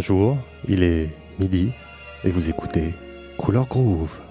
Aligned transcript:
Bonjour, 0.00 0.38
il 0.66 0.82
est 0.82 1.10
midi 1.38 1.72
et 2.24 2.30
vous 2.30 2.48
écoutez 2.48 2.94
Couleur 3.36 3.66
Groove. 3.66 4.29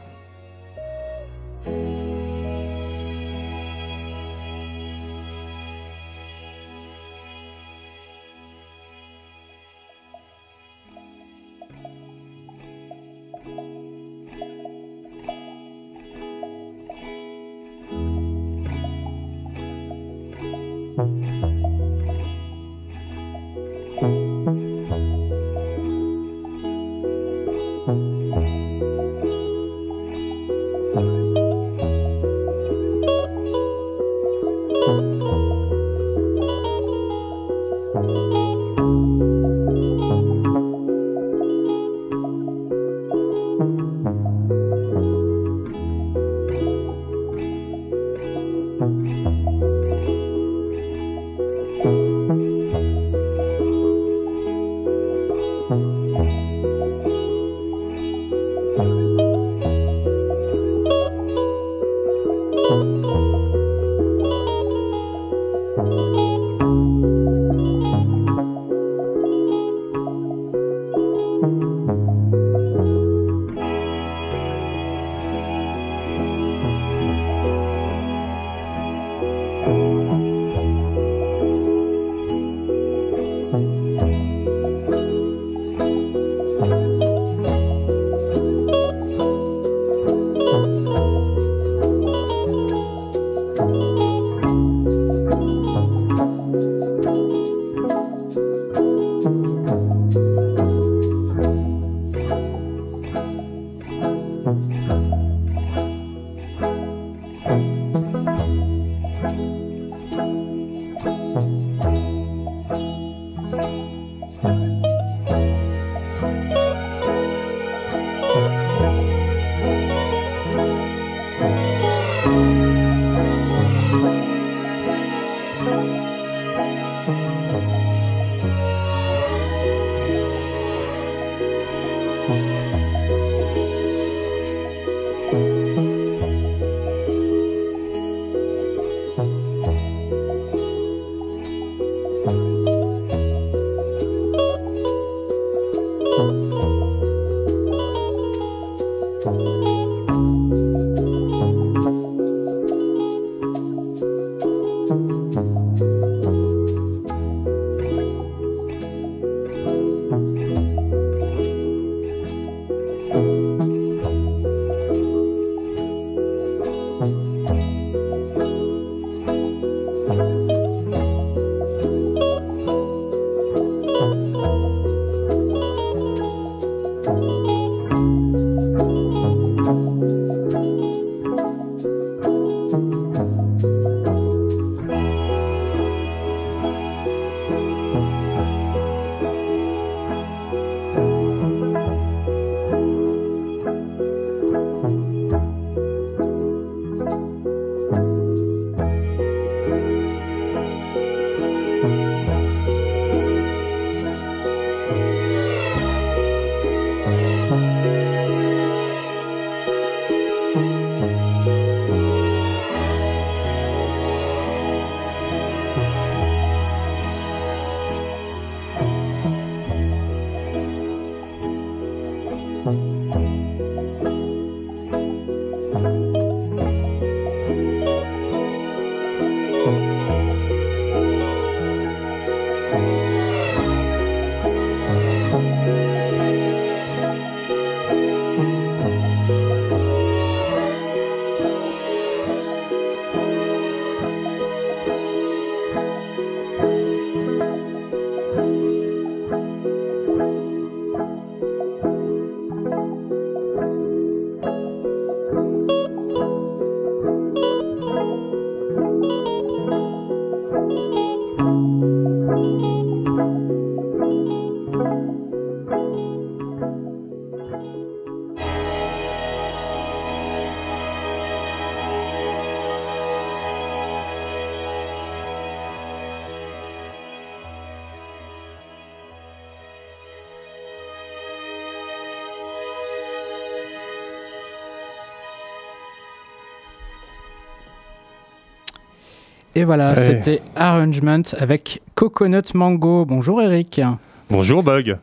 Et 289.59 289.65
voilà, 289.65 289.93
c'était 289.93 290.41
Arrangement 290.55 291.21
avec 291.37 291.81
Coconut 291.93 292.53
Mango. 292.53 293.03
Bonjour 293.03 293.41
Eric. 293.41 293.81
Bonjour 294.29 294.63
Bug. 294.63 294.97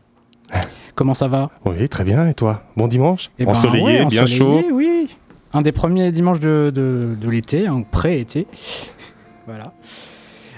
comment 0.94 1.12
ça 1.12 1.28
va? 1.28 1.50
Oui, 1.66 1.86
très 1.90 2.04
bien. 2.04 2.26
Et 2.26 2.32
toi? 2.32 2.62
Bon 2.74 2.88
dimanche? 2.88 3.30
Eh 3.38 3.44
ben, 3.44 3.50
Ensoleillé, 3.50 4.06
bien 4.06 4.24
chaud 4.24 4.62
Oui, 4.72 5.14
un 5.52 5.60
des 5.60 5.72
premiers 5.72 6.10
dimanches 6.10 6.40
de, 6.40 6.72
de, 6.74 7.28
l'été, 7.28 7.66
un 7.66 7.82
pré-été. 7.82 8.46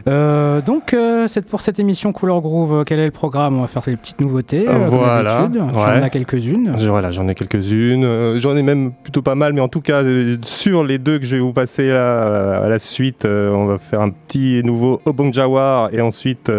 Euh, 0.09 0.61
donc, 0.63 0.95
euh, 0.95 1.29
pour 1.51 1.61
cette 1.61 1.79
émission 1.79 2.13
Couleur 2.13 2.41
Groove, 2.41 2.85
quel 2.85 2.99
est 2.99 3.05
le 3.05 3.11
programme? 3.11 3.59
On 3.59 3.63
va 3.63 3.67
faire 3.67 3.83
des 3.83 3.97
petites 3.97 4.21
nouveautés. 4.21 4.67
voilà. 4.89 5.49
J'en 5.75 6.03
ai 6.03 6.11
quelques-unes. 6.11 6.75
Voilà, 6.89 7.11
j'en 7.11 7.29
ai 7.29 7.35
quelques-unes. 7.35 8.37
j'en 8.37 8.57
ai 8.57 8.63
même 8.63 8.93
plutôt 8.93 9.23
pas 9.23 9.35
mal, 9.35 9.53
mais 9.53 9.61
en 9.61 9.69
tout 9.69 9.81
cas, 9.81 10.03
sur 10.43 10.85
les 10.85 10.99
deux 10.99 11.19
que 11.19 11.27
je 11.27 11.37
vais 11.37 11.43
vous 11.43 11.53
passer 11.53 11.91
à 11.91 12.67
la 12.69 12.79
suite, 12.79 13.25
on 13.27 13.67
va 13.67 13.79
faire 13.79 14.01
un 14.01 14.11
petit 14.11 14.63
nouveau 14.65 15.01
Obong 15.05 15.33
Jawar 15.33 15.93
et 15.93 16.01
ensuite 16.01 16.51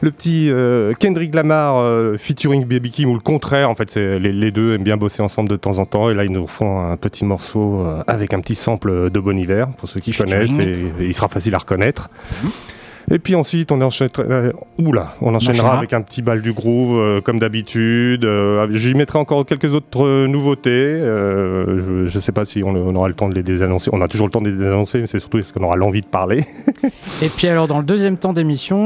le 0.00 0.10
petit 0.10 0.50
euh, 0.50 0.92
Kendrick 0.98 1.34
Lamar 1.34 1.78
euh, 1.78 2.16
featuring 2.16 2.64
Baby 2.64 2.90
Kim 2.90 3.10
ou 3.10 3.14
le 3.14 3.20
contraire. 3.20 3.70
En 3.70 3.74
fait, 3.74 3.96
les, 3.96 4.50
deux 4.50 4.74
aiment 4.74 4.84
bien 4.84 4.96
bosser 4.96 5.22
ensemble 5.22 5.48
de 5.48 5.56
temps 5.56 5.78
en 5.78 5.86
temps. 5.86 6.10
Et 6.10 6.14
là, 6.14 6.24
ils 6.24 6.32
nous 6.32 6.46
font 6.46 6.80
un 6.80 6.96
petit 6.96 7.24
morceau 7.24 7.80
euh, 7.80 8.02
avec 8.06 8.34
un 8.34 8.40
petit 8.40 8.54
sample 8.54 9.10
de 9.10 9.20
Bon 9.20 9.38
Hiver 9.38 9.68
pour 9.76 9.88
ceux 9.88 10.00
qui 10.00 10.12
connaissent 10.12 10.58
et, 10.58 10.92
il 11.00 11.14
sera 11.14 11.28
facile 11.28 11.54
à 11.54 11.58
reconnaître. 11.58 12.08
Mhm. 12.42 12.50
Et 13.10 13.20
puis 13.20 13.36
ensuite, 13.36 13.70
on, 13.70 13.80
enchaînera, 13.82 14.22
euh, 14.22 14.52
oula, 14.78 15.14
on 15.20 15.34
enchaînera 15.34 15.78
avec 15.78 15.92
un 15.92 16.02
petit 16.02 16.22
bal 16.22 16.42
du 16.42 16.52
groove, 16.52 16.98
euh, 16.98 17.20
comme 17.20 17.38
d'habitude. 17.38 18.24
Euh, 18.24 18.66
j'y 18.72 18.94
mettrai 18.94 19.18
encore 19.18 19.46
quelques 19.46 19.72
autres 19.74 20.26
nouveautés. 20.26 20.98
je 21.00 22.14
ne 22.14 22.20
sais 22.20 22.32
pas 22.32 22.44
si 22.44 22.64
on, 22.64 22.74
aura 22.94 23.08
le 23.08 23.14
temps 23.14 23.28
de 23.28 23.34
les 23.34 23.44
désannoncer. 23.44 23.90
On 23.92 24.00
a 24.00 24.08
toujours 24.08 24.26
le 24.26 24.32
temps 24.32 24.40
de 24.40 24.48
les 24.48 24.56
désannoncer, 24.56 25.00
mais 25.00 25.06
c'est 25.06 25.20
surtout 25.20 25.38
est-ce 25.38 25.52
qu'on 25.52 25.64
aura 25.64 25.76
l'envie 25.76 26.00
de 26.00 26.06
parler. 26.06 26.44
Et 27.22 27.28
puis 27.28 27.46
alors, 27.46 27.68
dans 27.68 27.78
le 27.78 27.84
deuxième 27.84 28.16
temps 28.16 28.32
d'émission, 28.32 28.76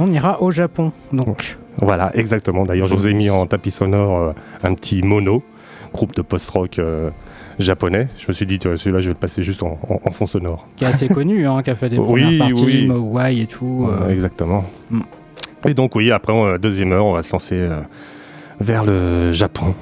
on 0.00 0.06
ira 0.06 0.42
au 0.42 0.50
Japon. 0.50 0.92
Donc. 1.12 1.58
Voilà, 1.78 2.10
exactement. 2.14 2.64
D'ailleurs, 2.64 2.88
je 2.88 2.94
vous 2.94 3.08
ai 3.08 3.14
mis 3.14 3.28
en 3.28 3.46
tapis 3.46 3.70
sonore 3.70 4.34
un 4.62 4.74
petit 4.74 5.02
mono, 5.02 5.42
groupe 5.92 6.14
de 6.14 6.22
post-rock 6.22 6.80
japonais. 7.58 8.08
Je 8.18 8.26
me 8.28 8.32
suis 8.32 8.46
dit, 8.46 8.58
celui-là, 8.62 9.00
je 9.00 9.06
vais 9.06 9.14
le 9.14 9.18
passer 9.18 9.42
juste 9.42 9.62
en, 9.62 9.78
fond 10.10 10.26
sonore. 10.26 10.66
Qui 10.76 10.84
est 10.84 10.88
assez 10.88 11.08
connu, 11.08 11.46
hein, 11.46 11.62
qui 11.62 11.70
a 11.70 11.74
fait 11.74 11.88
des 11.88 11.96
premières 11.96 12.38
parties, 12.38 12.88
oui. 12.88 13.40
et 13.40 13.46
tout. 13.46 13.88
Euh. 13.88 14.10
exactement. 14.10 14.64
Mm. 14.90 15.00
Et 15.66 15.74
donc, 15.74 15.94
oui, 15.94 16.10
après, 16.10 16.58
deuxième 16.58 16.92
heure, 16.92 17.06
on 17.06 17.12
va 17.12 17.22
se 17.22 17.32
lancer 17.32 17.56
euh, 17.56 17.80
vers 18.60 18.84
le 18.84 19.32
Japon. 19.32 19.74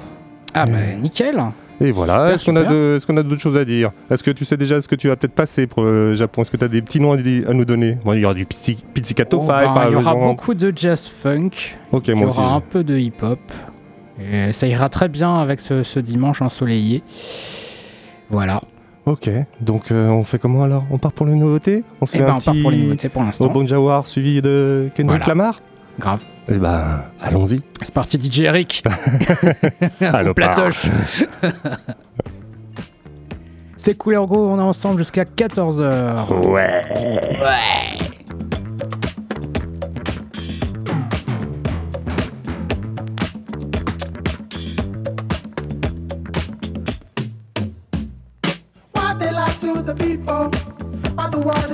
Ah, 0.54 0.66
bah, 0.66 0.94
nickel! 0.98 1.42
Et 1.82 1.92
voilà, 1.92 2.34
est-ce 2.34 2.44
qu'on 2.44 2.56
a, 2.56 2.60
est 2.60 3.18
a 3.18 3.22
d'autres 3.22 3.40
choses 3.40 3.56
à 3.56 3.64
dire? 3.64 3.90
Est-ce 4.10 4.22
que 4.22 4.30
tu 4.30 4.44
sais 4.44 4.58
déjà 4.58 4.82
ce 4.82 4.88
que 4.88 4.94
tu 4.94 5.08
vas 5.08 5.16
peut-être 5.16 5.34
passer 5.34 5.66
pour 5.66 5.82
le 5.82 6.14
Japon? 6.14 6.42
Est-ce 6.42 6.50
que 6.50 6.58
tu 6.58 6.64
as 6.64 6.68
des 6.68 6.82
petits 6.82 7.00
noms 7.00 7.12
à, 7.12 7.54
nous 7.54 7.64
donner? 7.64 7.96
Bon, 8.04 8.12
Il 8.12 8.20
y 8.20 8.24
aura 8.26 8.34
du 8.34 8.44
Pizzicato 8.44 9.40
oh, 9.42 9.46
ben, 9.46 9.72
Il 9.88 9.92
y 9.92 9.96
aura 9.96 10.14
beaucoup 10.14 10.52
de 10.52 10.74
jazz 10.76 11.08
funk. 11.08 11.50
Ok, 11.90 12.08
il 12.08 12.18
y 12.18 12.22
aura 12.22 12.54
un 12.54 12.60
peu 12.60 12.84
de 12.84 12.98
hip-hop. 12.98 13.40
Et 14.20 14.52
ça 14.52 14.66
ira 14.66 14.88
très 14.88 15.08
bien 15.08 15.36
avec 15.36 15.60
ce, 15.60 15.82
ce 15.82 16.00
dimanche 16.00 16.42
ensoleillé. 16.42 17.02
Voilà. 18.28 18.60
Ok, 19.06 19.30
donc 19.60 19.90
euh, 19.90 20.08
on 20.08 20.24
fait 20.24 20.38
comment 20.38 20.62
alors? 20.62 20.84
On 20.90 20.98
part 20.98 21.12
pour 21.12 21.26
les 21.26 21.34
nouveautés? 21.34 21.84
On 22.00 22.06
se 22.06 22.18
eh 22.18 22.20
ben, 22.20 22.36
on 22.36 22.40
part 22.40 22.54
pour 22.60 22.70
les 22.70 22.78
nouveautés 22.78 23.08
pour 23.08 23.22
l'instant. 23.22 23.46
Au 23.46 23.50
Bon 23.50 23.66
Jawar 23.66 24.06
suivi 24.06 24.42
de 24.42 24.90
Kendrick 24.94 25.26
Lamar? 25.26 25.60
Grave. 25.98 26.24
Eh 26.48 26.58
ben, 26.58 27.04
allons-y. 27.20 27.60
C'est 27.82 27.94
parti 27.94 28.18
DJ 28.22 28.40
Eric. 28.40 28.82
Platoche. 30.34 30.86
C'est 33.76 33.96
Couleur 33.96 34.26
Go, 34.26 34.50
on 34.50 34.58
est 34.58 34.62
ensemble 34.62 34.98
jusqu'à 34.98 35.24
14h. 35.24 36.28
Ouais. 36.46 36.84
Ouais. 36.90 37.99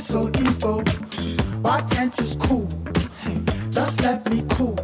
So 0.07 0.31
evil. 0.39 0.83
Why 1.63 1.81
can't 1.91 2.17
you 2.17 2.25
just 2.25 2.39
cool? 2.39 2.69
Just 3.71 4.01
let 4.03 4.31
me 4.31 4.45
cool. 4.51 4.77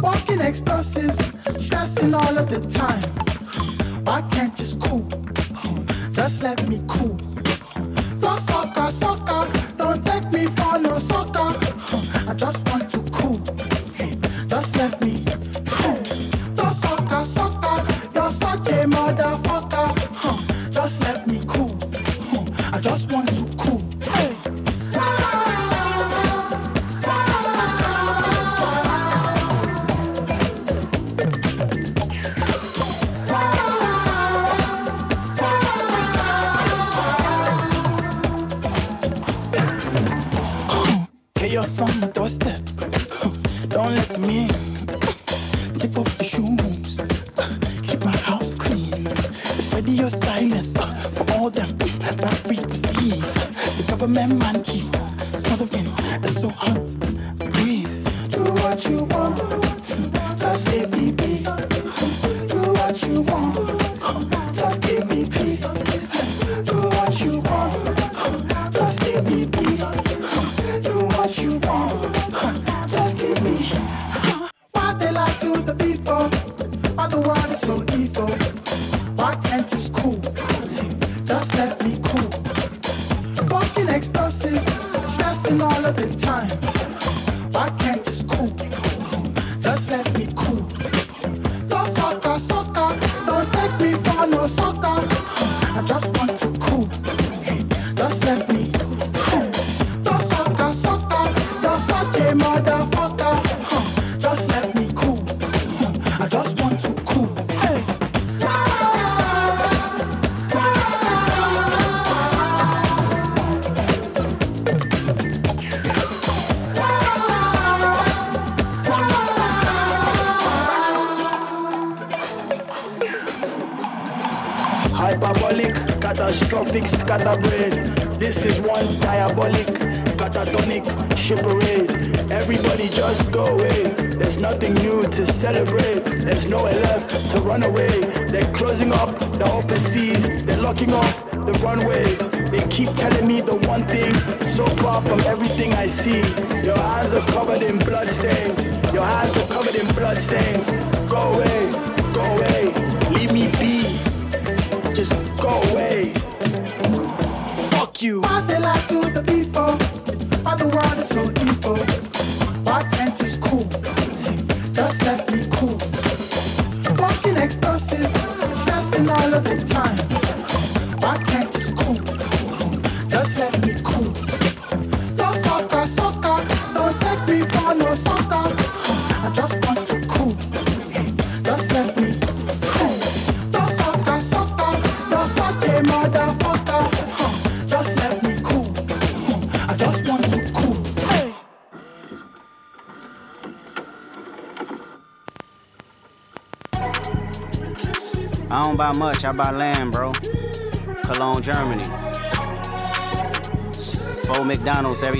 Walking 0.00 0.40
explosives, 0.40 1.18
stressing 1.64 2.12
all 2.14 2.36
of 2.36 2.48
the 2.50 2.60
time. 2.60 3.02
Why 4.04 4.20
can't 4.32 4.52
you 4.52 4.64
just 4.64 4.80
cool? 4.80 5.08
Just 6.12 6.42
let 6.42 6.68
me 6.68 6.80
cool. 6.88 7.16
No 8.20 8.36
soccer, 8.36 8.92
soccer, 8.92 9.42
don't 9.78 10.04
take 10.04 10.30
me 10.30 10.44
for 10.56 10.78
no 10.78 10.98
soccer. 10.98 11.50
I 12.28 12.34
just 12.34 12.62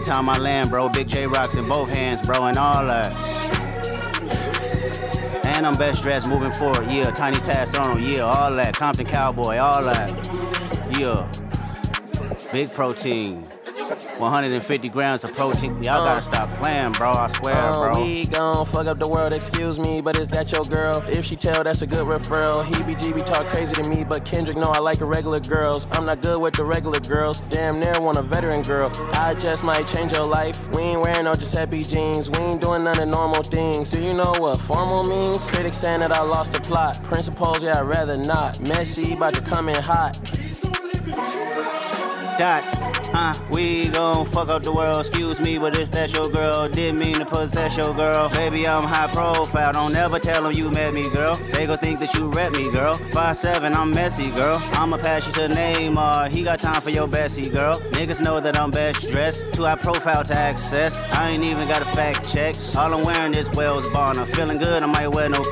time 0.02 0.28
I 0.28 0.38
land, 0.38 0.70
bro. 0.70 0.88
Big 0.88 1.08
J 1.08 1.26
rocks 1.26 1.54
in 1.54 1.66
both 1.68 1.94
hands, 1.94 2.26
bro, 2.26 2.46
and 2.46 2.56
all 2.56 2.84
that. 2.86 3.12
And 5.56 5.66
I'm 5.66 5.74
best 5.74 6.02
dressed 6.02 6.28
moving 6.28 6.52
forward, 6.52 6.86
yeah. 6.90 7.04
Tiny 7.04 7.38
Task 7.38 7.78
Arnold, 7.78 8.00
yeah, 8.00 8.22
all 8.22 8.54
that. 8.54 8.74
Compton 8.74 9.06
Cowboy, 9.06 9.58
all 9.58 9.82
that. 9.84 10.10
Yeah. 10.98 11.30
Big 12.52 12.72
protein. 12.72 13.48
150 13.98 14.88
grams 14.88 15.24
of 15.24 15.32
protein. 15.34 15.72
Y'all 15.82 16.04
gotta 16.04 16.22
stop 16.22 16.52
playing, 16.60 16.92
bro. 16.92 17.10
I 17.10 17.26
swear, 17.28 17.54
Uh, 17.56 17.92
bro. 17.92 18.02
we 18.04 18.24
gon' 18.24 18.64
fuck 18.66 18.86
up 18.86 18.98
the 18.98 19.08
world, 19.08 19.34
excuse 19.34 19.78
me, 19.78 20.00
but 20.00 20.18
is 20.18 20.28
that 20.28 20.50
your 20.52 20.62
girl? 20.64 21.02
If 21.08 21.24
she 21.24 21.36
tell, 21.36 21.62
that's 21.64 21.82
a 21.82 21.86
good 21.86 22.06
referral. 22.06 22.64
He 22.64 22.74
BGB 22.82 23.22
talk 23.22 23.46
crazy 23.46 23.74
to 23.74 23.88
me, 23.90 24.04
but 24.04 24.24
Kendrick 24.24 24.56
know 24.56 24.70
I 24.72 24.78
like 24.80 25.00
irregular 25.00 25.40
girls. 25.40 25.86
I'm 25.92 26.06
not 26.06 26.22
good 26.22 26.38
with 26.40 26.54
the 26.54 26.64
regular 26.64 27.00
girls. 27.00 27.40
Damn 27.50 27.80
near 27.80 27.92
want 28.00 28.18
a 28.18 28.22
veteran 28.22 28.62
girl. 28.62 28.90
I 29.14 29.34
just 29.34 29.62
might 29.64 29.86
change 29.86 30.12
your 30.12 30.24
life. 30.24 30.60
We 30.76 30.82
ain't 30.82 31.02
wearing 31.02 31.24
no 31.24 31.34
Giuseppe 31.34 31.82
jeans. 31.82 32.30
We 32.30 32.38
ain't 32.38 32.62
doing 32.62 32.84
none 32.84 33.00
of 33.00 33.08
normal 33.08 33.42
things. 33.42 33.90
Do 33.90 34.02
you 34.02 34.14
know 34.14 34.32
what 34.38 34.58
formal 34.60 35.04
means? 35.04 35.50
Critics 35.50 35.78
saying 35.78 36.00
that 36.00 36.12
I 36.12 36.22
lost 36.22 36.52
the 36.52 36.60
plot. 36.60 37.00
Principles, 37.04 37.62
yeah, 37.62 37.78
I'd 37.78 37.82
rather 37.82 38.16
not. 38.16 38.60
Messy, 38.60 39.12
about 39.14 39.34
to 39.34 39.40
come 39.42 39.68
in 39.68 39.82
hot. 39.82 40.18
Dot. 42.38 42.64
Uh, 43.14 43.34
we 43.50 43.88
gon' 43.88 44.24
fuck 44.26 44.48
up 44.48 44.62
the 44.62 44.72
world, 44.72 45.00
excuse 45.00 45.38
me, 45.40 45.58
but 45.58 45.78
it's 45.78 45.90
that 45.90 46.12
your 46.14 46.28
girl. 46.28 46.68
Didn't 46.68 46.98
mean 46.98 47.14
to 47.14 47.26
possess 47.26 47.76
your 47.76 47.94
girl. 47.94 48.30
Baby, 48.30 48.66
I'm 48.66 48.84
high 48.84 49.12
profile, 49.12 49.72
don't 49.72 49.94
ever 49.94 50.18
tell 50.18 50.42
them 50.42 50.52
you 50.54 50.70
met 50.70 50.94
me, 50.94 51.08
girl. 51.10 51.34
They 51.52 51.66
gon' 51.66 51.78
think 51.78 52.00
that 52.00 52.14
you 52.16 52.30
rep 52.30 52.52
me, 52.52 52.70
girl. 52.70 52.94
5'7, 52.94 53.76
I'm 53.76 53.90
messy, 53.90 54.30
girl. 54.30 54.56
I'ma 54.74 54.96
pass 54.96 55.26
you 55.26 55.32
to 55.34 55.48
Neymar, 55.48 56.34
he 56.34 56.42
got 56.42 56.58
time 56.60 56.80
for 56.80 56.90
your 56.90 57.06
Bessie, 57.06 57.50
girl. 57.50 57.74
Niggas 57.92 58.24
know 58.24 58.40
that 58.40 58.58
I'm 58.58 58.70
best 58.70 59.10
dressed, 59.10 59.52
too 59.52 59.64
high 59.64 59.76
profile 59.76 60.24
to 60.24 60.34
access. 60.34 61.02
I 61.12 61.30
ain't 61.30 61.44
even 61.46 61.68
got 61.68 61.82
a 61.82 61.86
fact 61.86 62.32
check. 62.32 62.54
All 62.78 62.94
I'm 62.94 63.02
wearing 63.04 63.34
is 63.34 63.48
Wells 63.50 63.90
Bonner. 63.90 64.24
Feeling 64.24 64.58
good, 64.58 64.82
I 64.82 64.86
might 64.86 65.08
wear 65.08 65.28
no. 65.28 65.42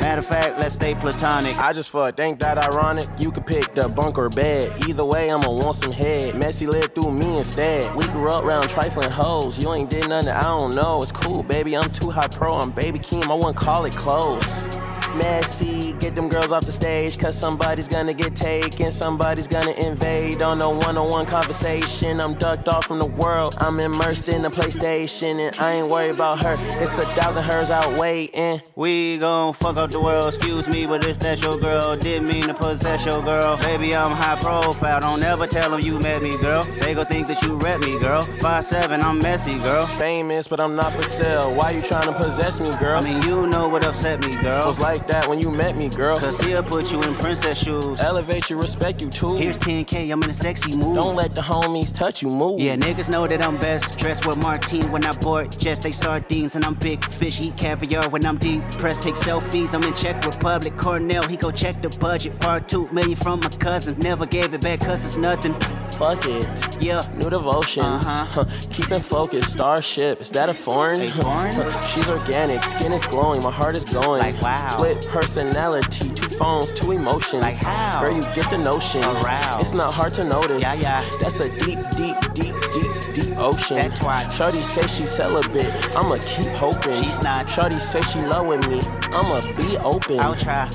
Matter 0.00 0.20
of 0.20 0.26
fact, 0.26 0.58
let's 0.58 0.74
stay 0.74 0.94
platonic. 0.94 1.56
I 1.58 1.74
just 1.74 1.90
fucked, 1.90 2.18
ain't 2.18 2.40
that 2.40 2.56
ironic? 2.56 3.04
You 3.18 3.30
could 3.30 3.46
pick 3.46 3.74
the 3.74 3.88
bunk 3.88 4.16
or 4.16 4.30
bed. 4.30 4.72
Either 4.88 5.04
way, 5.04 5.30
I'ma 5.30 5.50
want 5.50 5.76
some 5.76 5.92
head. 5.92 6.29
Messi 6.34 6.66
lived 6.66 6.94
through 6.94 7.12
me 7.12 7.38
instead. 7.38 7.94
We 7.94 8.04
grew 8.08 8.30
up 8.30 8.44
round 8.44 8.68
trifling 8.68 9.10
hoes. 9.10 9.58
You 9.58 9.72
ain't 9.72 9.90
did 9.90 10.08
nothing, 10.08 10.32
I 10.32 10.42
don't 10.42 10.74
know. 10.74 11.00
It's 11.02 11.12
cool, 11.12 11.42
baby. 11.42 11.76
I'm 11.76 11.90
too 11.90 12.10
high 12.10 12.28
pro. 12.28 12.54
I'm 12.54 12.70
baby 12.70 12.98
Keem. 12.98 13.28
I 13.30 13.34
wouldn't 13.34 13.56
call 13.56 13.84
it 13.84 13.96
close. 13.96 14.68
Messy, 15.16 15.92
get 15.94 16.14
them 16.14 16.28
girls 16.28 16.52
off 16.52 16.64
the 16.64 16.72
stage, 16.72 17.18
cause 17.18 17.36
somebody's 17.36 17.88
gonna 17.88 18.14
get 18.14 18.36
taken, 18.36 18.92
somebody's 18.92 19.48
gonna 19.48 19.72
invade 19.72 20.40
on 20.40 20.60
a 20.62 20.70
one 20.70 20.96
on 20.96 21.10
one 21.10 21.26
conversation. 21.26 22.20
I'm 22.20 22.34
ducked 22.34 22.68
off 22.68 22.86
from 22.86 23.00
the 23.00 23.08
world, 23.08 23.54
I'm 23.58 23.80
immersed 23.80 24.28
in 24.28 24.42
the 24.42 24.48
PlayStation, 24.48 25.48
and 25.48 25.56
I 25.58 25.72
ain't 25.72 25.88
worried 25.88 26.10
about 26.10 26.44
her. 26.44 26.56
It's 26.80 26.96
a 26.98 27.06
thousand 27.18 27.42
hers 27.44 27.70
out 27.70 27.98
waiting. 27.98 28.60
We 28.76 29.18
gon' 29.18 29.52
fuck 29.54 29.76
up 29.76 29.90
the 29.90 30.00
world, 30.00 30.28
excuse 30.28 30.68
me, 30.68 30.86
but 30.86 31.06
it's 31.06 31.18
that 31.18 31.42
your 31.42 31.56
girl. 31.58 31.96
Didn't 31.96 32.28
mean 32.28 32.42
to 32.42 32.54
possess 32.54 33.04
your 33.04 33.22
girl. 33.22 33.56
Baby, 33.58 33.94
I'm 33.94 34.12
high 34.12 34.38
profile, 34.40 35.00
don't 35.00 35.22
ever 35.22 35.46
tell 35.46 35.70
them 35.70 35.80
you 35.82 35.98
met 35.98 36.22
me, 36.22 36.36
girl. 36.38 36.62
They 36.80 36.94
gon' 36.94 37.06
think 37.06 37.26
that 37.28 37.42
you 37.42 37.56
rep 37.56 37.80
me, 37.80 37.98
girl. 37.98 38.22
5'7, 38.22 39.02
I'm 39.02 39.18
messy, 39.18 39.58
girl. 39.58 39.82
Famous, 39.98 40.46
but 40.46 40.60
I'm 40.60 40.76
not 40.76 40.92
for 40.92 41.02
sale. 41.02 41.52
Why 41.54 41.72
you 41.72 41.82
trying 41.82 42.04
to 42.04 42.12
possess 42.12 42.60
me, 42.60 42.70
girl? 42.78 43.02
I 43.02 43.04
mean, 43.04 43.22
you 43.22 43.46
know 43.48 43.68
what 43.68 43.86
upset 43.86 44.24
me, 44.24 44.36
girl. 44.36 44.62
was 44.66 44.78
like 44.78 44.99
that 45.08 45.26
when 45.28 45.40
you 45.40 45.50
met 45.50 45.76
me, 45.76 45.88
girl. 45.88 46.18
Cause 46.18 46.40
he'll 46.44 46.62
put 46.62 46.92
you 46.92 47.00
in 47.02 47.14
princess 47.14 47.58
shoes. 47.58 48.00
Elevate 48.00 48.50
you, 48.50 48.56
respect 48.56 49.00
you 49.00 49.08
too. 49.08 49.36
Here's 49.36 49.58
10K, 49.58 50.10
I'm 50.12 50.22
in 50.22 50.30
a 50.30 50.34
sexy 50.34 50.76
mood. 50.76 51.00
Don't 51.00 51.16
let 51.16 51.34
the 51.34 51.40
homies 51.40 51.94
touch 51.94 52.22
you, 52.22 52.28
move. 52.28 52.60
Yeah, 52.60 52.76
niggas 52.76 53.10
know 53.10 53.26
that 53.26 53.44
I'm 53.46 53.56
best. 53.58 53.98
Dressed 53.98 54.26
with 54.26 54.42
Martine 54.42 54.90
when 54.92 55.04
I 55.04 55.12
board 55.20 55.58
jets, 55.58 55.80
they 55.80 55.92
sardines, 55.92 56.56
and 56.56 56.64
I'm 56.64 56.74
big 56.74 57.04
fish, 57.04 57.40
eat 57.40 57.56
caviar 57.56 58.08
when 58.10 58.24
I'm 58.26 58.38
deep. 58.38 58.62
Press 58.72 58.98
take 58.98 59.14
selfies, 59.14 59.74
I'm 59.74 59.82
in 59.82 59.94
Czech 59.94 60.24
Republic. 60.24 60.76
Cornell, 60.76 61.22
he 61.28 61.36
go 61.36 61.50
check 61.50 61.80
the 61.82 61.88
budget. 62.00 62.38
Part 62.40 62.68
two 62.68 62.88
million 62.92 63.16
from 63.16 63.40
my 63.40 63.48
cousin. 63.48 63.98
Never 63.98 64.26
gave 64.26 64.52
it 64.54 64.60
back 64.62 64.80
cause 64.80 65.04
it's 65.04 65.16
nothing. 65.16 65.54
Fuck 66.00 66.24
it. 66.24 66.78
Yeah. 66.80 67.02
New 67.16 67.28
devotions. 67.28 67.84
Uh-huh. 67.84 68.44
Keeping 68.70 69.00
focused. 69.00 69.52
Starship. 69.52 70.22
Is 70.22 70.30
that 70.30 70.48
a 70.48 70.54
foreign? 70.54 71.02
A 71.02 71.12
foreign? 71.12 71.52
She's 71.88 72.08
organic. 72.08 72.62
Skin 72.62 72.94
is 72.94 73.06
glowing. 73.06 73.42
My 73.44 73.50
heart 73.50 73.74
is 73.76 73.84
going. 73.84 74.20
Like, 74.20 74.40
wow. 74.40 74.89
Split 74.90 75.06
personality. 75.08 76.08
Two 76.14 76.28
phones. 76.30 76.72
Two 76.72 76.90
emotions. 76.90 77.42
Like 77.42 77.56
how? 77.56 78.00
Girl, 78.00 78.12
you 78.12 78.22
get 78.34 78.50
the 78.50 78.58
notion. 78.58 79.02
Aroused. 79.04 79.60
It's 79.60 79.72
not 79.72 79.94
hard 79.94 80.14
to 80.14 80.24
notice. 80.24 80.60
Yeah, 80.62 80.74
yeah. 80.74 81.10
That's 81.20 81.38
a 81.38 81.48
deep, 81.64 81.78
deep, 81.96 82.16
deep, 82.34 82.54
deep, 82.72 83.14
deep 83.14 83.36
ocean. 83.38 83.76
That's 83.76 84.04
why. 84.04 84.28
Shorty 84.30 84.60
say 84.60 84.82
she 84.88 85.06
celibate. 85.06 85.96
I'ma 85.96 86.16
keep 86.20 86.48
hoping. 86.54 87.00
She's 87.02 87.22
not. 87.22 87.48
Shorty 87.48 87.78
say 87.78 88.00
she 88.00 88.20
loving 88.20 88.68
me. 88.68 88.80
I'ma 89.12 89.40
be 89.56 89.76
open. 89.78 90.18
I'll 90.20 90.34
try. 90.34 90.68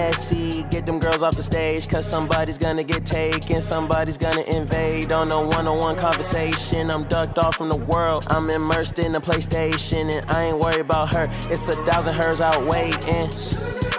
Messy, 0.00 0.62
get 0.70 0.86
them 0.86 0.98
girls 0.98 1.22
off 1.22 1.36
the 1.36 1.42
stage, 1.42 1.86
cause 1.86 2.06
somebody's 2.06 2.56
gonna 2.56 2.82
get 2.82 3.04
taken, 3.04 3.60
somebody's 3.60 4.16
gonna 4.16 4.40
invade 4.56 5.12
on 5.12 5.30
a 5.30 5.36
one 5.38 5.68
on 5.68 5.78
one 5.78 5.94
conversation. 5.94 6.90
I'm 6.90 7.04
ducked 7.04 7.38
off 7.38 7.56
from 7.56 7.68
the 7.68 7.80
world, 7.84 8.24
I'm 8.30 8.48
immersed 8.48 8.98
in 8.98 9.12
the 9.12 9.20
PlayStation, 9.20 10.16
and 10.16 10.30
I 10.30 10.44
ain't 10.44 10.58
worried 10.58 10.80
about 10.80 11.12
her. 11.14 11.28
It's 11.50 11.68
a 11.68 11.72
thousand 11.84 12.14
hers 12.14 12.40
out 12.40 12.64
waiting. 12.64 13.89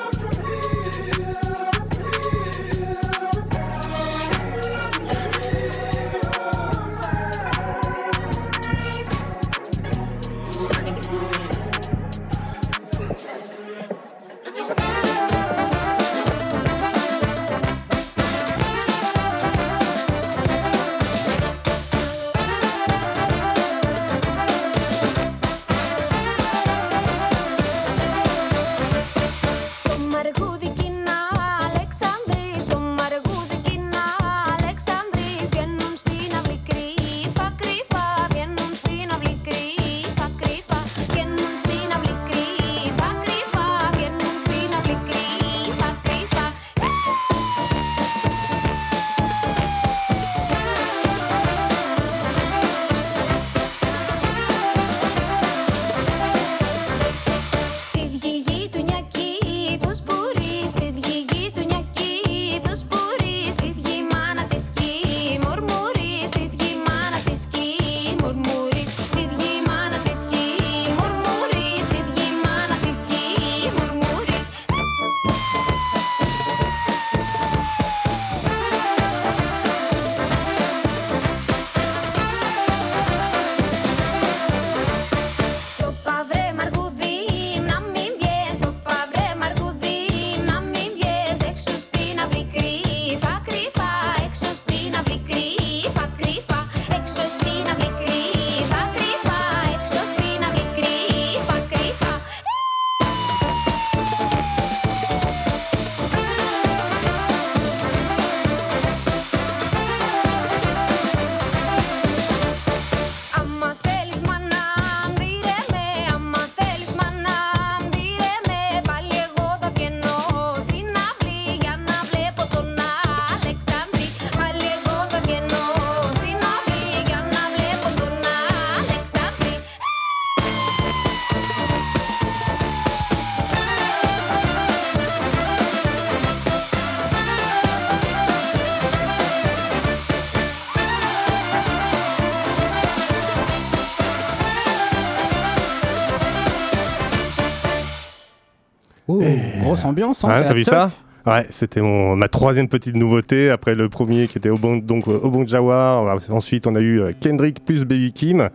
Grosse 149.73 149.85
ambiance. 149.85 150.23
Hein, 150.23 150.29
Ouais, 150.29 150.33
c'est 150.35 150.45
t'as 150.45 150.53
vu 150.53 150.63
teuf. 150.65 150.73
ça 150.73 150.91
Ouais, 151.25 151.45
c'était 151.51 151.81
mon- 151.81 152.15
ma 152.15 152.27
troisième 152.27 152.67
petite 152.67 152.95
nouveauté 152.95 153.51
après 153.51 153.75
le 153.75 153.89
premier 153.89 154.27
qui 154.27 154.39
était 154.39 154.49
au 154.49 154.57
bon, 154.57 154.77
donc 154.77 155.07
euh, 155.07 155.19
au 155.21 155.29
bon 155.29 155.45
Jawar. 155.45 156.17
Ensuite, 156.29 156.65
on 156.65 156.73
a 156.75 156.79
eu 156.79 156.99
euh, 156.99 157.11
Kendrick 157.19 157.63
plus 157.63 157.85
Baby 157.85 158.11
Kim. 158.11 158.49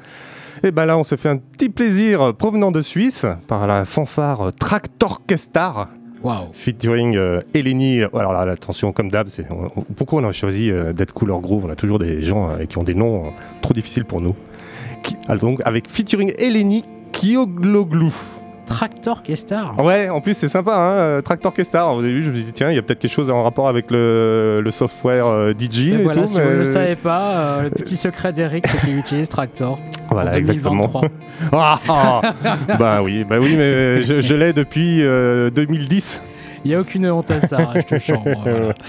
Et 0.65 0.73
ben 0.73 0.85
là, 0.87 0.99
on 0.99 1.05
s'est 1.05 1.17
fait 1.17 1.29
un 1.29 1.37
petit 1.37 1.69
plaisir 1.69 2.35
provenant 2.35 2.73
de 2.73 2.83
Suisse 2.83 3.25
par 3.47 3.67
la 3.69 3.85
fanfare 3.85 4.51
Tractorchestar 4.59 5.91
Waouh. 6.25 6.47
featuring 6.55 7.15
euh, 7.17 7.41
Eleni. 7.55 8.03
Alors 8.03 8.33
là, 8.33 8.41
attention, 8.51 8.91
comme 8.91 9.11
d'hab, 9.11 9.29
c'est 9.29 9.47
pourquoi 9.97 10.23
on 10.23 10.29
a 10.29 10.33
choisi 10.33 10.71
euh, 10.73 10.93
d'être 10.93 11.13
Couleur 11.13 11.41
Groove? 11.41 11.67
On 11.67 11.71
a 11.71 11.77
toujours 11.77 11.99
des 12.01 12.23
gens 12.23 12.49
euh, 12.51 12.65
qui 12.65 12.79
ont 12.79 12.83
des 12.83 12.95
noms 12.95 13.27
euh, 13.27 13.31
trop 13.63 13.75
difficiles 13.75 14.05
pour 14.07 14.21
nous. 14.21 14.35
Qui- 15.05 15.17
alors 15.29 15.43
donc 15.43 15.61
avec 15.65 15.89
featuring 15.89 16.33
Eleni 16.39 16.85
Kiogloglu. 17.13 18.11
Tractor 18.67 19.23
Kestar. 19.23 19.79
Ouais, 19.83 20.09
en 20.09 20.21
plus 20.21 20.35
c'est 20.35 20.49
sympa, 20.49 20.75
hein, 20.75 20.93
euh, 20.99 21.23
Tractor 21.23 21.53
Kestar. 21.53 21.95
Au 21.95 22.03
début, 22.03 22.23
je 22.23 22.31
me 22.31 22.35
suis 22.37 22.45
dit 22.45 22.53
tiens, 22.53 22.71
il 22.71 22.75
y 22.75 22.79
a 22.79 22.83
peut-être 22.83 22.99
quelque 22.99 23.13
chose 23.13 23.31
en 23.31 23.43
rapport 23.43 23.69
avec 23.69 23.91
le, 23.91 24.61
le 24.63 24.71
software 24.71 25.27
euh, 25.27 25.53
DJ 25.59 25.79
Et 25.79 25.93
et, 25.95 25.97
voilà, 26.03 26.23
tout. 26.23 26.27
si 26.27 26.35
vous 26.35 26.41
mais- 26.47 26.53
ne 26.55 26.59
le 26.59 26.65
savez 26.65 26.97
pas, 26.97 27.31
euh, 27.37 27.63
le 27.63 27.71
petit 27.71 27.97
secret 27.97 28.33
d'Eric, 28.33 28.67
c'est 28.67 28.81
qu'il 28.87 28.99
utilise 28.99 29.29
Tractor. 29.29 29.79
Voilà, 30.11 30.31
en 30.31 30.35
2023. 30.35 31.03
Ah, 31.53 31.81
ah. 31.89 32.21
bah 32.79 33.03
oui, 33.03 33.25
bah 33.25 33.37
oui, 33.41 33.55
mais 33.57 34.03
je, 34.03 34.21
je 34.21 34.35
l'ai 34.35 34.53
depuis 34.53 35.03
euh, 35.03 35.51
2010. 35.51 36.21
Il 36.67 36.71
n'y 36.71 36.75
a 36.75 36.81
aucune 36.81 37.09
honte 37.09 37.31
à 37.31 37.39
ça, 37.39 37.75
je 37.77 37.83
te 37.83 38.13
voilà. 38.13 38.75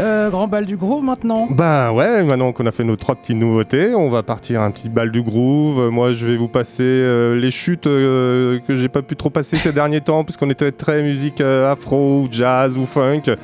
Euh, 0.00 0.28
grand 0.28 0.48
bal 0.48 0.66
du 0.66 0.76
groove 0.76 1.02
maintenant? 1.02 1.46
Bah 1.50 1.92
ouais, 1.92 2.22
maintenant 2.22 2.52
qu'on 2.52 2.66
a 2.66 2.72
fait 2.72 2.84
nos 2.84 2.96
trois 2.96 3.14
petites 3.14 3.36
nouveautés, 3.36 3.94
on 3.94 4.10
va 4.10 4.22
partir 4.22 4.60
un 4.60 4.70
petit 4.70 4.90
bal 4.90 5.10
du 5.10 5.22
groove. 5.22 5.90
Moi, 5.90 6.12
je 6.12 6.26
vais 6.26 6.36
vous 6.36 6.48
passer 6.48 6.82
euh, 6.84 7.34
les 7.36 7.50
chutes 7.50 7.86
euh, 7.86 8.60
que 8.60 8.76
j'ai 8.76 8.88
pas 8.90 9.00
pu 9.00 9.16
trop 9.16 9.30
passer 9.30 9.56
ces 9.56 9.72
derniers 9.72 10.02
temps, 10.02 10.24
puisqu'on 10.24 10.50
était 10.50 10.72
très 10.72 11.02
musique 11.02 11.40
afro, 11.40 12.20
ou 12.20 12.28
jazz 12.30 12.76
ou 12.76 12.84
funk. 12.84 13.34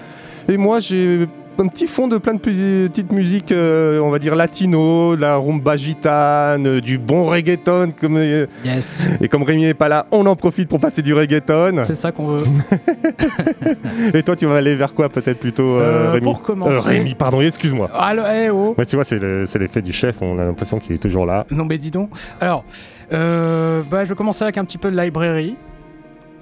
Et 0.48 0.58
moi, 0.58 0.80
j'ai 0.80 1.26
un 1.58 1.68
petit 1.68 1.86
fond 1.86 2.06
de 2.08 2.18
plein 2.18 2.34
de 2.34 2.38
petites 2.38 3.12
musiques, 3.12 3.50
euh, 3.52 3.98
on 4.00 4.10
va 4.10 4.18
dire 4.18 4.36
latino, 4.36 5.16
de 5.16 5.20
la 5.20 5.36
rumba 5.36 5.76
gitane, 5.76 6.66
euh, 6.66 6.80
du 6.80 6.98
bon 6.98 7.24
reggaeton. 7.26 7.92
Comme, 7.98 8.16
euh, 8.18 8.46
Yes, 8.64 9.08
et 9.20 9.28
comme 9.28 9.42
Rémi 9.42 9.64
est 9.64 9.74
pas 9.74 9.88
là, 9.88 10.06
on 10.12 10.26
en 10.26 10.36
profite 10.36 10.68
pour 10.68 10.80
passer 10.80 11.02
du 11.02 11.14
reggaeton. 11.14 11.82
c'est 11.84 11.94
ça 11.94 12.12
qu'on 12.12 12.26
veut. 12.28 12.44
Et 14.14 14.22
toi, 14.22 14.36
tu 14.36 14.46
vas 14.46 14.56
aller 14.56 14.76
vers 14.76 14.94
quoi 14.94 15.08
peut-être 15.08 15.38
plutôt, 15.40 15.78
euh, 15.78 16.10
Rémi 16.12 16.24
pour 16.24 16.42
commencer- 16.42 16.72
Euh, 16.74 16.80
Rémi, 16.80 17.14
pardon, 17.14 17.40
excuse-moi. 17.40 17.90
Allo, 17.94 18.22
eh 18.32 18.50
oh 18.50 18.74
Ouais, 18.76 18.84
tu 18.84 18.96
vois, 18.96 19.04
c'est 19.04 19.18
le- 19.18 19.46
c'est 19.46 19.58
l'effet 19.58 19.82
du 19.82 19.92
chef, 19.92 20.20
on 20.22 20.38
a 20.38 20.44
l'impression 20.44 20.78
qu'il 20.78 20.94
est 20.94 20.98
toujours 21.02 21.26
là. 21.26 21.46
Non 21.50 21.64
mais 21.64 21.78
dis 21.78 21.90
donc. 21.90 22.10
Alors, 22.40 22.64
euh, 23.12 23.82
bah, 23.90 24.04
je 24.04 24.10
vais 24.10 24.14
commencer 24.14 24.42
avec 24.44 24.58
un 24.58 24.64
petit 24.64 24.78
peu 24.78 24.90
de 24.90 25.00
librairie 25.00 25.56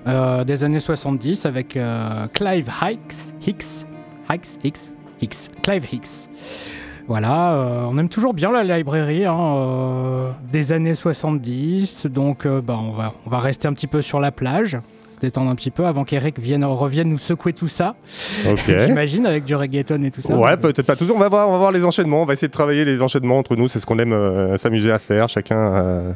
euh, 0.09 0.44
des 0.44 0.64
années 0.64 0.81
70 0.81 1.46
avec 1.46 1.77
euh, 1.77 2.27
Clive 2.33 2.68
Hicks. 2.83 3.35
Hicks 3.46 3.87
Hicks 4.31 4.59
Hicks 4.64 4.90
Hicks. 5.25 5.51
Clive 5.63 5.87
Hicks. 5.93 6.29
Voilà, 7.07 7.55
euh, 7.55 7.87
on 7.91 7.99
aime 7.99 8.09
toujours 8.09 8.33
bien 8.33 8.51
la 8.51 8.79
librairie 8.79 9.27
hein, 9.27 9.39
euh, 9.39 10.31
des 10.51 10.73
années 10.73 10.95
70, 10.95 12.07
donc 12.07 12.47
euh, 12.47 12.63
bah, 12.63 12.79
on, 12.83 12.93
va, 12.93 13.13
on 13.27 13.31
va 13.31 13.41
rester 13.41 13.69
un 13.69 13.75
petit 13.75 13.87
peu 13.87 14.01
sur 14.01 14.21
la 14.21 14.33
plage, 14.33 14.79
se 15.11 15.19
détendre 15.21 15.51
un 15.51 15.55
petit 15.55 15.71
peu 15.71 15.85
avant 15.85 16.05
qu'Eric 16.05 16.39
vienne, 16.39 16.65
revienne 16.65 17.11
nous 17.11 17.19
secouer 17.19 17.53
tout 17.53 17.69
ça, 17.69 17.95
j'imagine, 18.67 19.27
avec 19.27 19.45
du 19.45 19.55
reggaeton 19.55 20.03
et 20.03 20.11
tout 20.11 20.23
ça. 20.23 20.35
Ouais, 20.35 20.57
peut-être 20.57 20.87
pas 20.87 20.97
toujours. 20.97 21.17
On 21.17 21.21
va 21.21 21.29
voir, 21.29 21.49
on 21.51 21.53
va 21.53 21.59
voir 21.59 21.73
les 21.73 21.85
enchaînements. 21.85 22.23
On 22.23 22.25
va 22.25 22.33
essayer 22.33 22.49
de 22.49 22.53
travailler 22.53 22.87
les 22.87 23.03
enchaînements 23.03 23.37
entre 23.37 23.55
nous. 23.55 23.69
C'est 23.69 23.81
ce 23.81 23.87
qu'on 23.87 23.99
aime 23.99 24.57
s'amuser 24.57 24.91
à 24.91 24.99
faire. 24.99 25.29
Chacun 25.29 26.15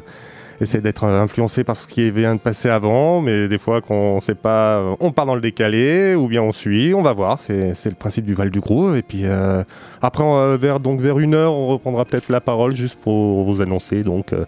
essaie 0.61 0.81
d'être 0.81 1.03
influencé 1.05 1.63
par 1.63 1.75
ce 1.77 1.87
qui 1.87 2.09
vient 2.11 2.35
de 2.35 2.39
passer 2.39 2.69
avant. 2.69 3.21
Mais 3.21 3.47
des 3.47 3.57
fois, 3.57 3.81
qu'on 3.81 4.15
ne 4.15 4.19
sait 4.19 4.35
pas, 4.35 4.77
euh, 4.79 4.95
on 4.99 5.11
part 5.11 5.25
dans 5.25 5.35
le 5.35 5.41
décalé 5.41 6.15
ou 6.15 6.27
bien 6.27 6.41
on 6.41 6.51
suit. 6.51 6.93
On 6.93 7.01
va 7.01 7.13
voir. 7.13 7.39
C'est 7.39 7.73
le 7.85 7.95
principe 7.95 8.25
du 8.25 8.33
Val 8.33 8.49
du 8.49 8.59
Groove. 8.59 8.97
Et 8.97 9.01
puis 9.01 9.21
euh, 9.25 9.63
après, 10.01 10.57
vers, 10.57 10.79
donc, 10.79 10.99
vers 11.01 11.19
une 11.19 11.33
heure, 11.33 11.53
on 11.53 11.67
reprendra 11.67 12.05
peut-être 12.05 12.29
la 12.29 12.41
parole 12.41 12.75
juste 12.75 12.99
pour 12.99 13.43
vous 13.43 13.61
annoncer 13.61 14.03
donc 14.03 14.33
euh, 14.33 14.45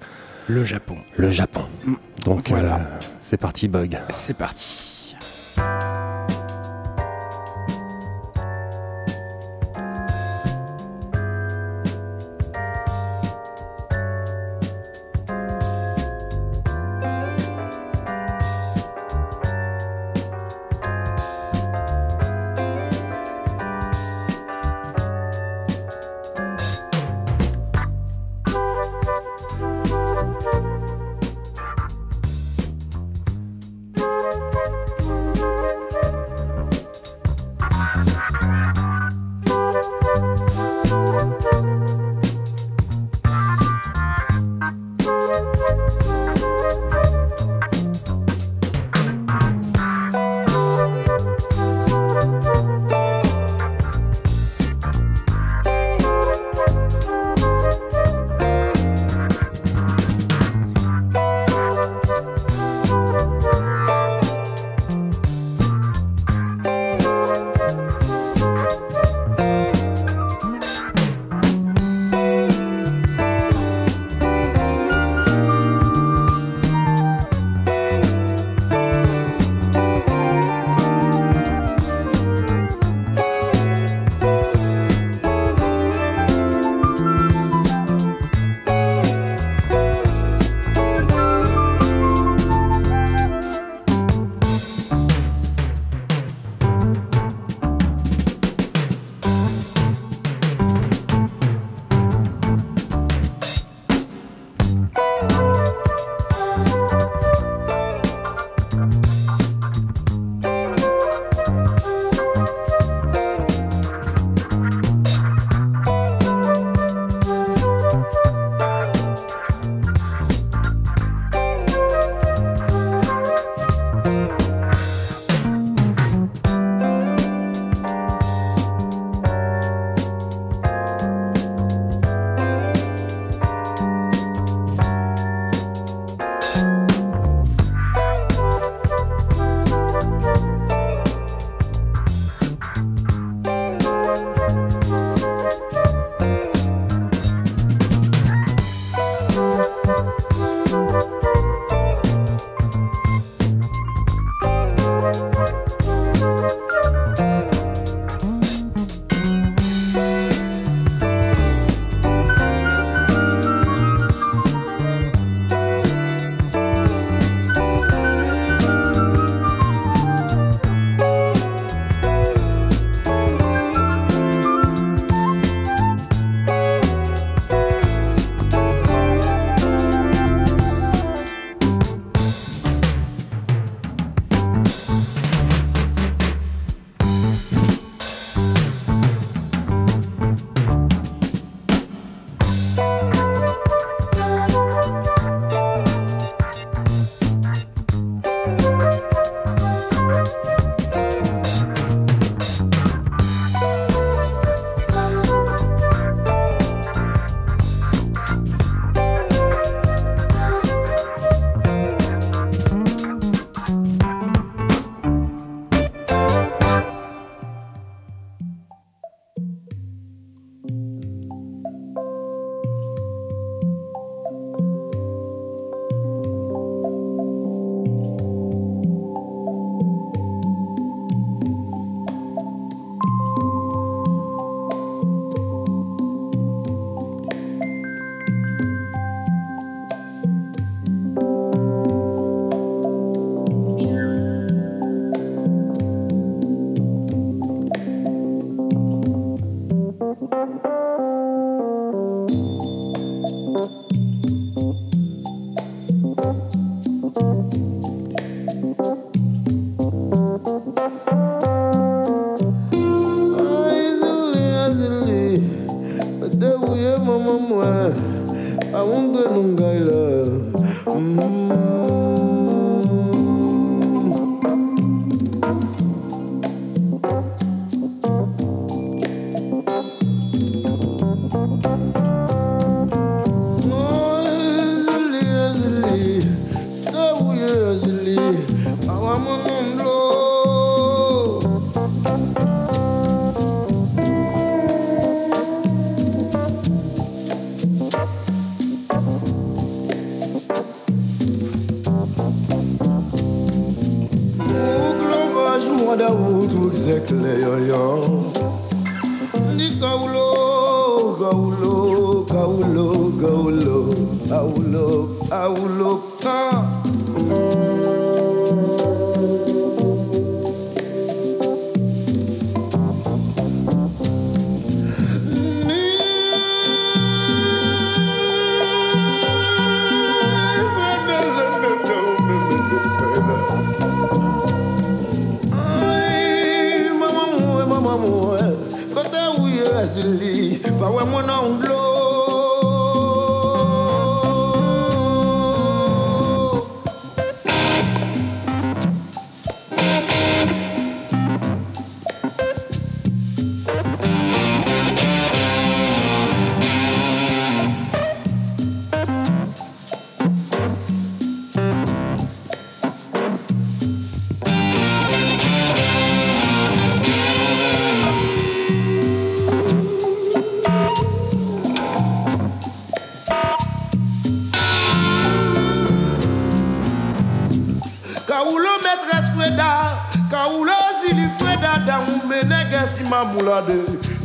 Le 0.47 0.65
Japon. 0.65 0.97
le 1.17 1.29
Japon. 1.31 1.61
Donc 2.25 2.49
Voilà. 2.49 2.75
euh, 2.75 2.79
c'est 3.19 3.37
parti, 3.37 3.67
Bug. 3.67 3.97
C'est 4.09 4.35
parti. 4.35 4.90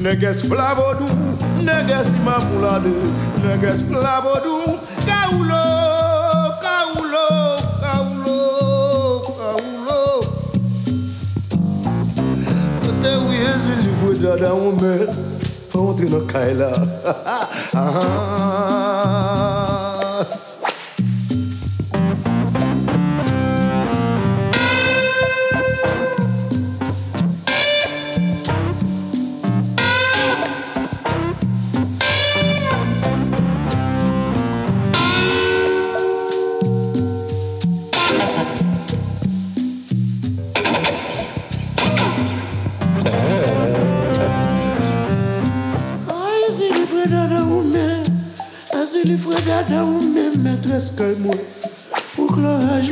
Niggas 0.06 0.46
flavored, 0.46 0.98
niggas 1.66 2.14
in 2.14 2.22
my 2.22 2.38
blood, 2.50 2.84
niggas 3.42 3.82
flavored. 3.88 4.75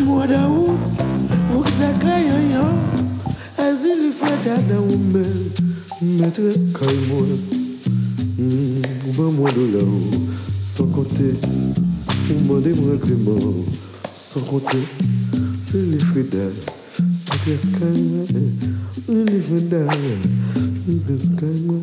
mwadau 0.01 0.79
ukisaklayaya 1.59 2.65
azilifata 3.59 4.57
na 4.69 4.81
ume 4.81 5.25
maîtresse 6.03 6.67
calme-moi 6.73 7.27
ben 9.17 9.31
moi 9.31 9.51
de 9.53 9.79
là-haut 9.79 10.11
sans 10.59 10.87
compter. 10.87 11.35
On 12.31 12.53
m'a 12.53 12.61
des 12.61 12.71
règlements 12.71 13.55
sans 14.13 14.41
compter. 14.41 14.79
C'est 15.71 15.83
les 15.83 15.99
frédales 15.99 16.53
maîtresse 17.31 17.69
calme-moi 17.79 18.25
les 19.09 19.41
frédales 19.41 19.89
maîtresse 20.89 21.29
calme-moi 21.39 21.81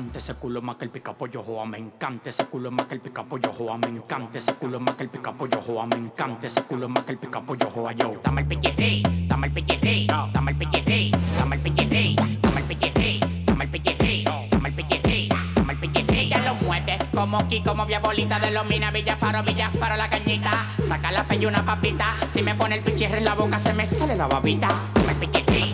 joamen. 0.00 0.10
Cante 0.10 0.18
ese 0.18 0.34
culo 0.34 0.62
más 0.62 0.76
que 0.76 0.84
el 0.84 0.90
pica 0.90 1.12
pollo 1.12 1.42
joamen. 1.42 1.92
Cante 1.98 2.30
ese 2.30 2.46
culo 2.46 2.70
más 2.70 2.86
que 2.86 2.94
el 2.94 3.00
pica 3.00 3.24
pollo 3.24 3.52
joamen. 3.52 4.02
Cante 4.06 4.38
ese 4.38 4.54
culo 4.54 4.80
más 4.80 4.94
que 4.94 5.02
el 5.02 5.08
pica 5.08 5.32
pollo 5.32 5.60
joamen. 5.60 6.12
Cante 6.16 6.46
ese 6.46 6.62
culo 6.62 6.88
más 6.88 7.04
que 7.04 7.12
el 7.12 7.18
pica 7.18 7.40
pollo 7.40 7.70
joa 7.70 7.92
yo. 7.92 8.14
Dame 8.22 8.40
el 8.42 8.46
pellejé, 8.46 9.02
dame 9.28 9.46
el 9.48 9.52
pellejé, 9.52 10.06
dame 10.06 10.52
el 10.52 10.58
pellejé, 10.58 11.10
dame 11.38 11.56
el 11.56 11.62
pellejé, 11.62 12.16
dame 12.16 12.60
el 12.60 12.66
pellejé, 12.66 13.20
dame 13.46 13.64
el 13.64 13.70
pellejé, 13.70 14.24
dame 14.50 14.68
el 14.68 14.74
pellejé, 14.74 15.28
dame 15.54 15.72
el 15.72 15.78
pellejé. 15.78 16.28
Ya 16.28 16.38
lo 16.38 16.54
mueve 16.54 16.98
como 17.14 17.48
Kiko, 17.48 17.70
como 17.70 17.86
vía 17.86 18.00
bolita 18.00 18.38
de 18.38 18.50
los 18.50 18.66
mina, 18.66 18.90
Villa 18.90 19.16
Faro, 19.16 19.42
Villa 19.42 19.70
Faro, 19.78 19.96
la 19.96 20.08
cañita. 20.08 20.68
Saca 20.82 21.12
la 21.12 21.24
pella 21.24 21.48
una 21.48 21.64
papita. 21.64 22.16
Si 22.28 22.42
me 22.42 22.54
pone 22.54 22.76
el 22.76 22.82
pichirre 22.82 23.18
en 23.18 23.24
la 23.24 23.34
boca, 23.34 23.58
se 23.58 23.74
me 23.74 23.84
sale 23.84 24.16
la 24.16 24.26
babita. 24.26 24.68
Dame 24.94 25.12
el 25.12 25.18
pellejé, 25.18 25.72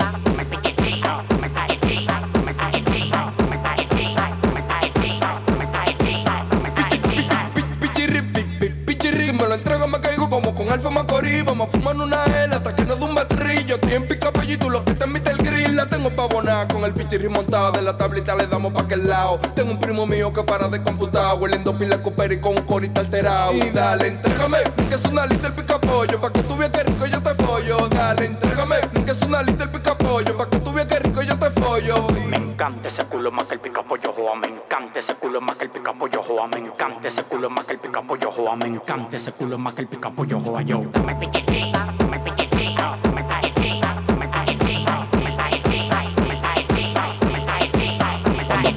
Vamos 11.58 11.74
una 12.02 12.18
gel 12.18 12.52
hasta 12.52 12.76
que 12.76 12.82
un 12.82 13.14
batrillo. 13.14 13.76
Estoy 13.76 13.92
en 13.94 14.06
pica 14.06 14.30
tú 14.60 14.68
lo 14.68 14.84
que 14.84 14.92
te 14.92 15.04
el 15.04 15.36
grill. 15.38 15.74
La 15.74 15.86
tengo 15.86 16.10
pavonada 16.10 16.68
con 16.68 16.84
el 16.84 16.92
pichirri 16.92 17.30
montado. 17.30 17.72
De 17.72 17.80
la 17.80 17.96
tablita 17.96 18.36
le 18.36 18.46
damos 18.46 18.74
pa' 18.74 18.82
aquel 18.82 19.08
lado. 19.08 19.38
Tengo 19.54 19.70
un 19.70 19.78
primo 19.78 20.06
mío 20.06 20.30
que 20.34 20.42
para 20.42 20.68
de 20.68 20.82
computar. 20.82 21.38
Hueliendo 21.38 21.76
pila 21.78 22.02
cooper 22.02 22.32
y 22.32 22.40
con 22.42 22.58
un 22.58 22.64
corita 22.66 23.00
alterado. 23.00 23.54
Y 23.54 23.70
dale, 23.70 24.08
entrégame, 24.08 24.58
que 24.90 24.96
es 24.96 25.04
una 25.06 25.24
lista 25.24 25.46
el 25.46 25.54
pica 25.54 25.80
pollo. 25.80 26.20
Pa' 26.20 26.30
que 26.30 26.42
tú 26.42 26.58
veas 26.58 26.70
que 26.72 26.84
rico 26.84 27.06
yo 27.06 27.22
te 27.22 27.34
follo. 27.42 27.88
Dale, 27.88 28.26
entrégame, 28.26 28.76
que 29.06 29.12
es 29.12 29.22
una 29.22 29.42
lista 29.42 29.64
el 29.64 29.70
pica 29.70 29.96
pollo. 29.96 30.36
Pa' 30.36 30.50
que 30.50 30.58
tú 30.58 30.74
veas 30.74 30.86
que 30.88 30.98
rico 30.98 31.22
yo 31.22 31.38
te 31.38 31.50
follo. 31.58 32.15
Encanta 32.56 32.88
ese 32.88 33.04
culo 33.04 33.30
más 33.30 33.44
que 33.44 33.52
el 33.52 33.60
pica 33.60 33.82
pollo 33.82 34.14
joa, 34.14 34.34
me 34.34 34.46
encanta 34.46 34.98
ese 34.98 35.14
culo 35.16 35.42
más 35.42 35.58
que 35.58 35.64
el 35.64 35.70
pica 35.70 35.92
pollo 35.92 36.22
joa, 36.22 36.48
me 36.48 36.58
encanta 36.58 37.06
ese 37.06 37.22
culo 37.24 37.50
más 37.50 37.66
que 37.66 37.74
el 37.74 37.78
pica 37.78 38.00
pollo 38.00 38.30
joa, 38.30 38.56
me 38.56 38.66
encanta 38.66 39.16
ese 39.16 39.32
culo 39.32 39.58
más 39.58 39.74
que 39.74 39.82
el 39.82 39.88
pica 39.88 40.10
pollo 40.10 40.40
joa 40.40 40.62
yo. 40.62 40.80
Dame 40.90 42.05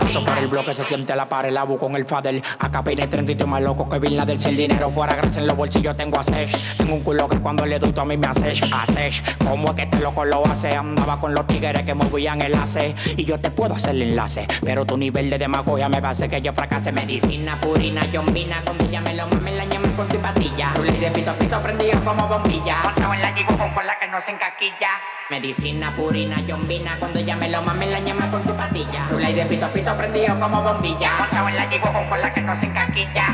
paso 0.09 0.25
por 0.25 0.37
el 0.39 0.47
bloque 0.47 0.73
se 0.73 0.83
siente 0.83 1.15
la 1.15 1.29
pared, 1.29 1.51
la 1.51 1.67
con 1.67 1.95
el 1.95 2.03
fadel. 2.05 2.41
Acá 2.57 2.83
peine 2.83 3.05
30 3.05 3.45
más 3.45 3.61
loco 3.61 3.87
que 3.87 3.99
Bin 3.99 4.17
del 4.25 4.41
Si 4.41 4.49
dinero 4.51 4.89
fuera 4.89 5.15
grasa 5.15 5.39
en 5.39 5.45
los 5.45 5.55
bolsillos 5.55 5.95
tengo 5.95 6.19
a 6.19 6.23
sesh. 6.23 6.77
Tengo 6.77 6.95
un 6.95 7.01
culo 7.01 7.27
que 7.27 7.39
cuando 7.39 7.63
le 7.63 7.79
tú 7.79 7.93
a 8.01 8.05
mí 8.05 8.17
me 8.17 8.27
haces, 8.27 8.61
haces. 8.73 9.23
¿Cómo 9.47 9.69
es 9.69 9.73
que 9.75 9.81
este 9.83 9.99
loco 9.99 10.25
lo 10.25 10.43
hace? 10.47 10.75
Andaba 10.75 11.19
con 11.19 11.35
los 11.35 11.45
tigres 11.45 11.83
que 11.83 11.93
movían 11.93 12.41
el 12.41 12.55
ace. 12.55 12.95
Y 13.17 13.23
yo 13.23 13.39
te 13.39 13.51
puedo 13.51 13.75
hacer 13.75 13.91
el 13.91 14.01
enlace. 14.01 14.47
Pero 14.63 14.83
tu 14.83 14.97
nivel 14.97 15.29
de 15.29 15.37
demagogia 15.37 15.87
me 15.89 16.01
va 16.01 16.09
a 16.09 16.11
hacer 16.11 16.27
que 16.27 16.41
yo 16.41 16.53
fracase. 16.53 16.91
Medicina, 16.91 17.61
purina, 17.61 18.03
yombina. 18.11 18.63
Cuando 18.65 18.85
ella 18.85 19.01
me 19.01 19.13
lo 19.13 19.27
mame, 19.27 19.55
la 19.55 19.65
llaman 19.65 19.93
con 19.93 20.07
tu 20.07 20.17
patilla. 20.19 20.73
Ruley 20.75 20.97
de 20.97 21.11
pito, 21.11 21.35
pito 21.37 21.61
prendido 21.61 22.03
como 22.03 22.27
bombilla. 22.27 22.77
Montado 22.83 23.13
en 23.13 23.21
la 23.21 23.35
yigo 23.35 23.55
con 23.55 23.69
cola 23.75 23.99
que 23.99 24.07
no 24.07 24.19
se 24.19 24.31
encaquilla. 24.31 24.89
Medicina, 25.29 25.95
purina, 25.95 26.41
yombina. 26.41 26.97
Cuando 26.97 27.19
ella 27.19 27.35
me 27.35 27.47
lo 27.49 27.61
mame, 27.61 27.85
la 27.85 27.99
llama 27.99 28.31
con 28.31 28.43
tu 28.43 28.55
patilla. 28.55 29.07
Ruley 29.09 29.33
de 29.33 29.45
pito, 29.45 29.71
pito 29.71 29.95
prendido 29.99 30.39
como 30.39 30.61
bombilla. 30.61 31.11
Montado 31.19 31.49
en 31.49 31.55
la 31.57 31.69
con 32.09 32.21
la 32.21 32.33
que 32.33 32.41
no 32.41 32.55
se 32.55 32.65
encaquilla. 32.67 33.27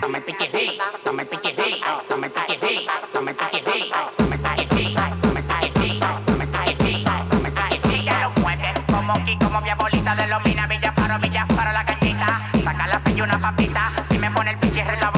Toma 0.00 0.18
el 0.18 0.24
piquirri, 0.24 0.78
toma 1.04 1.22
el 1.22 1.28
piquirri, 1.28 1.80
toma 2.08 2.26
el 2.26 2.32
piquirri, 2.32 2.88
toma 3.12 3.30
el 3.30 3.36
piquirri, 3.36 3.90
toma 3.90 4.30
el 4.30 5.42
piquirri. 7.52 8.04
Ya 8.04 8.20
lo 8.20 8.30
mueven 8.40 8.74
como 8.90 9.12
aquí, 9.12 9.36
como 9.38 9.60
mi 9.60 9.68
abuelita 9.68 10.14
de 10.16 10.26
los 10.26 10.44
minas. 10.44 10.68
Villa 10.68 10.94
paro, 10.94 11.18
villa 11.18 11.46
paro 11.54 11.72
la 11.72 11.84
cañita. 11.84 12.50
Saca 12.64 12.86
la 12.86 13.00
pilla 13.04 13.24
una 13.24 13.38
papita 13.38 13.92
y 14.10 14.18
me 14.18 14.30
pone 14.30 14.52
el 14.52 14.58
piquirri 14.58 14.94
en 14.94 15.00
la 15.00 15.10
boca. 15.10 15.17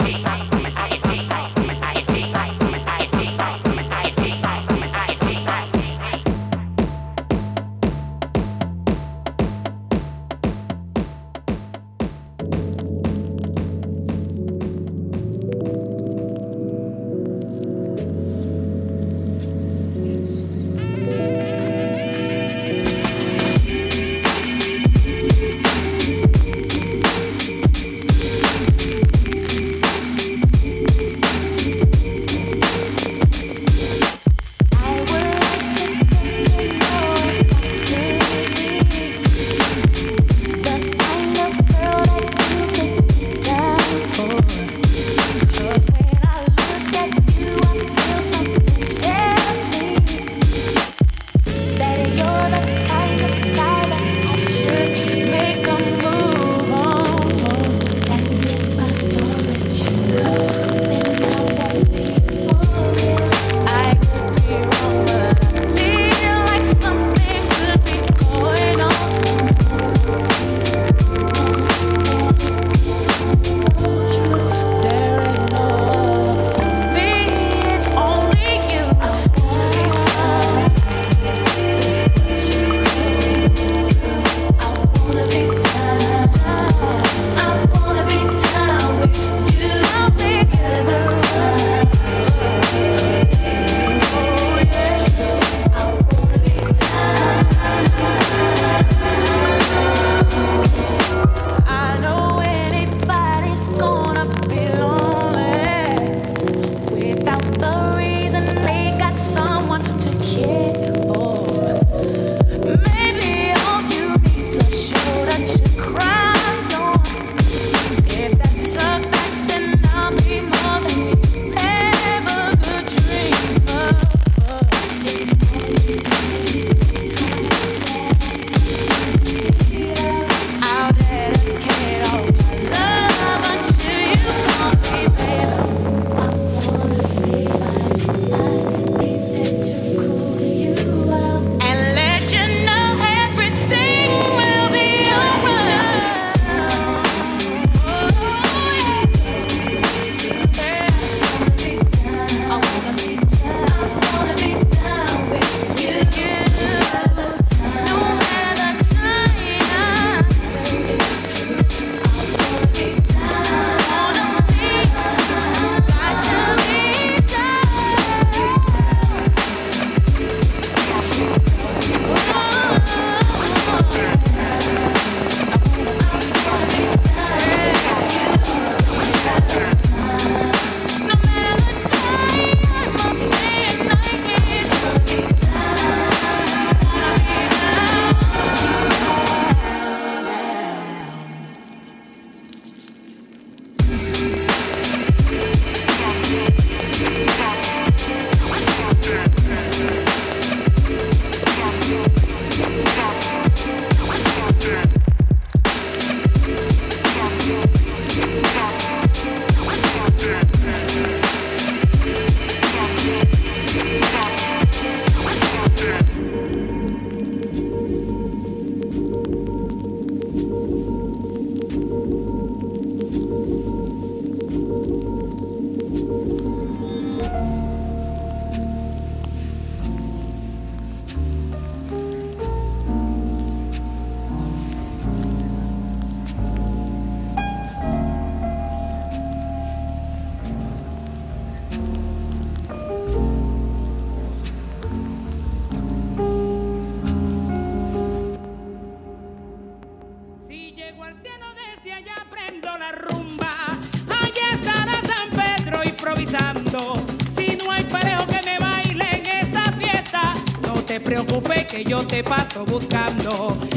te 262.11 262.21
paso 262.21 262.65
buscando. 262.65 263.70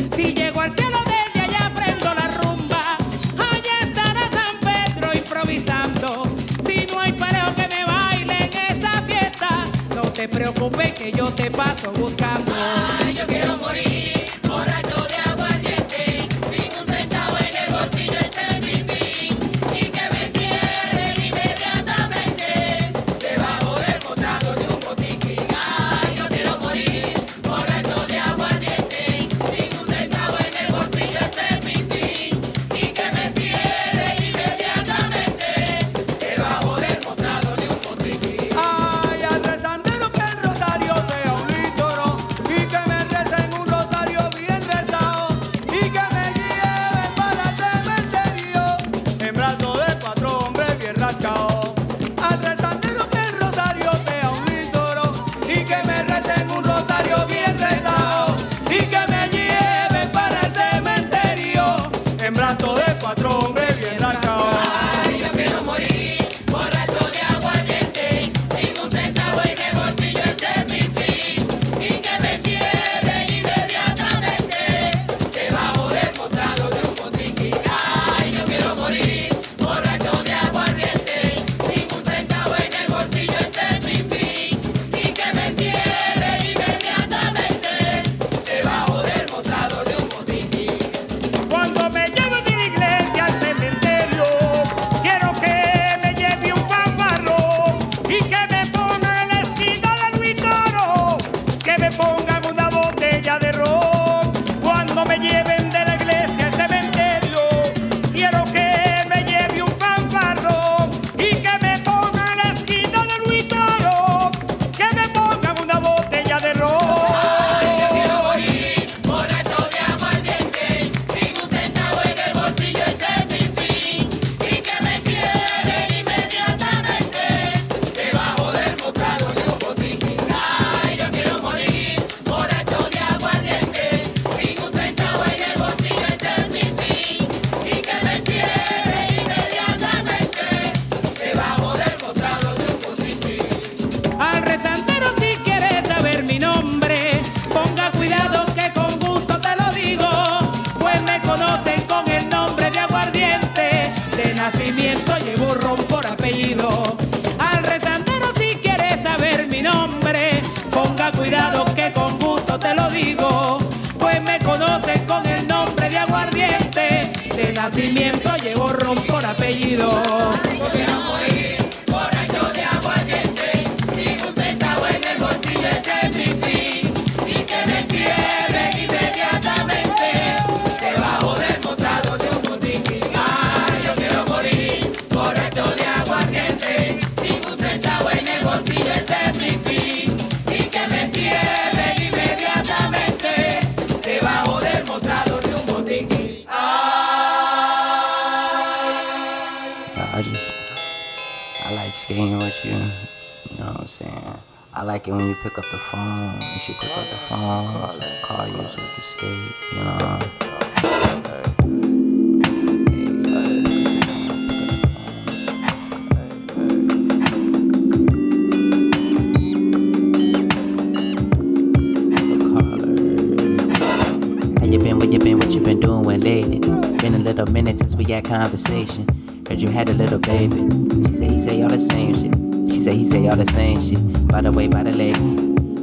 conversation. 228.35 229.07
Heard 229.49 229.63
you 229.63 229.69
had 229.69 229.89
a 229.89 229.95
little 229.95 230.19
baby. 230.19 230.63
She 231.07 231.17
say 231.19 231.29
he 231.29 231.39
say 231.39 231.63
all 231.63 231.69
the 231.69 231.79
same 231.79 232.15
shit. 232.15 232.35
She 232.69 232.81
say 232.81 232.97
he 232.97 233.05
say 233.05 233.29
all 233.29 233.37
the 233.37 233.47
same 233.53 233.81
shit. 233.81 234.27
By 234.27 234.41
the 234.41 234.51
way, 234.51 234.67
by 234.67 234.83
the 234.83 234.91
lake. 234.91 235.17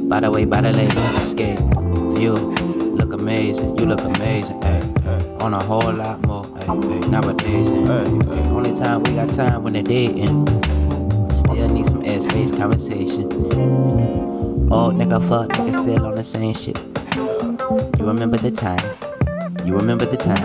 By 0.08 0.20
the 0.20 0.30
way, 0.30 0.44
by 0.44 0.60
the 0.60 0.70
lake. 0.70 0.92
Escape. 1.22 1.58
View. 2.14 2.34
Look 2.98 3.14
amazing. 3.14 3.78
You 3.78 3.86
look 3.86 4.00
amazing. 4.00 4.60
Hey. 4.60 4.82
On 5.40 5.54
a 5.54 5.62
whole 5.62 5.92
lot 5.92 6.20
more. 6.26 6.44
Hey, 6.58 6.66
hey. 6.66 7.00
Nowadays. 7.08 7.68
Hey, 7.68 8.50
Only 8.52 8.74
time 8.78 9.02
we 9.02 9.14
got 9.14 9.30
time 9.30 9.62
when 9.62 9.72
they're 9.72 9.82
dating. 9.82 10.46
Still 11.32 11.68
need 11.70 11.86
some 11.86 12.02
airspace 12.02 12.54
conversation. 12.54 13.32
Old 14.70 14.94
nigga 15.00 15.26
fuck 15.26 15.48
nigga 15.56 15.72
still 15.72 16.04
on 16.04 16.16
the 16.16 16.24
same 16.24 16.54
shit. 16.54 16.78
You 17.16 18.06
remember 18.06 18.36
the 18.36 18.50
time. 18.50 18.84
You 19.64 19.74
remember 19.74 20.04
the 20.04 20.18
time. 20.18 20.44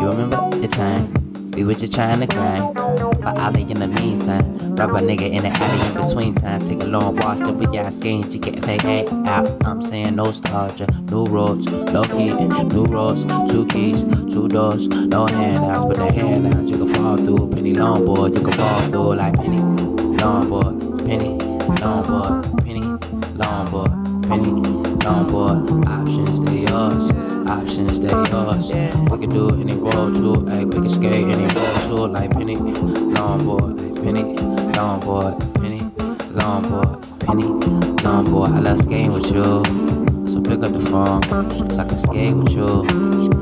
You 0.00 0.08
remember 0.08 0.51
the 0.62 0.68
time. 0.68 1.50
We 1.50 1.64
were 1.64 1.74
just 1.74 1.92
trying 1.92 2.20
to 2.20 2.26
grind. 2.26 2.74
But 2.74 3.36
Ollie 3.38 3.62
in 3.62 3.80
the 3.80 3.88
meantime, 3.88 4.76
rub 4.76 4.90
a 4.90 5.00
nigga 5.00 5.28
in 5.30 5.42
the 5.42 5.48
alley 5.48 5.88
in 5.88 6.06
between 6.06 6.34
time. 6.34 6.62
Take 6.62 6.80
a 6.82 6.86
long 6.86 7.16
walk, 7.16 7.38
step 7.38 7.54
with 7.56 7.74
y'all 7.74 7.90
skins, 7.90 8.32
you 8.32 8.40
get 8.40 8.64
fake 8.64 8.84
out. 8.84 9.66
I'm 9.66 9.82
saying 9.82 10.14
nostalgia, 10.14 10.86
new 11.10 11.24
roads, 11.26 11.66
low 11.68 12.04
key, 12.04 12.32
new 12.32 12.84
roads, 12.86 13.24
two 13.50 13.66
keys, 13.66 14.02
two 14.32 14.48
doors, 14.48 14.86
no 14.86 15.26
handouts, 15.26 15.86
but 15.86 15.96
the 15.96 16.12
handouts 16.12 16.70
you 16.70 16.78
can 16.78 16.88
fall 16.94 17.16
through. 17.16 17.50
Penny 17.50 17.74
longboard, 17.74 18.34
you 18.34 18.42
can 18.42 18.52
fall 18.52 18.80
through 18.88 19.14
like 19.16 19.34
penny 19.34 19.58
longboard, 19.58 21.04
penny 21.04 21.38
longboard, 21.38 22.64
penny 22.64 22.80
longboard, 23.36 24.28
penny 24.28 24.46
longboard. 25.02 25.88
Options 25.88 26.40
they 26.44 26.60
yours 26.60 27.31
options, 27.52 28.00
they 28.00 28.08
us. 28.08 28.68
We 29.10 29.18
can 29.18 29.30
do 29.30 29.48
any 29.60 29.74
road 29.74 30.14
too. 30.14 30.46
ay, 30.48 30.64
we 30.64 30.72
can 30.72 30.88
skate 30.88 31.26
any 31.26 31.46
road 31.54 31.80
too. 31.86 32.06
like 32.06 32.30
penny, 32.32 32.56
longboard, 32.56 33.74
ay, 33.82 33.90
penny, 34.02 34.24
longboard, 34.76 35.34
penny, 35.60 35.80
longboard, 36.38 36.96
penny, 37.20 37.44
longboard. 38.04 38.56
I 38.56 38.60
love 38.60 38.80
skating 38.80 39.12
with 39.12 39.26
you, 39.26 39.62
so 40.30 40.40
pick 40.40 40.62
up 40.62 40.72
the 40.72 40.80
phone, 40.90 41.22
so 41.70 41.78
I 41.78 41.84
can 41.84 41.98
skate 41.98 42.34
with 42.34 42.52
you. 42.52 42.82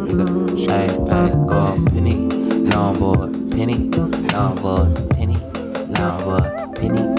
Pick 0.07 0.19
up, 0.25 0.31
ay, 0.69 0.89
ay, 1.17 1.31
go, 1.47 1.61
penny, 1.95 2.17
longboard, 2.73 3.31
penny, 3.53 3.79
longboard, 4.35 5.11
penny, 5.17 5.37
longboard. 5.95 6.50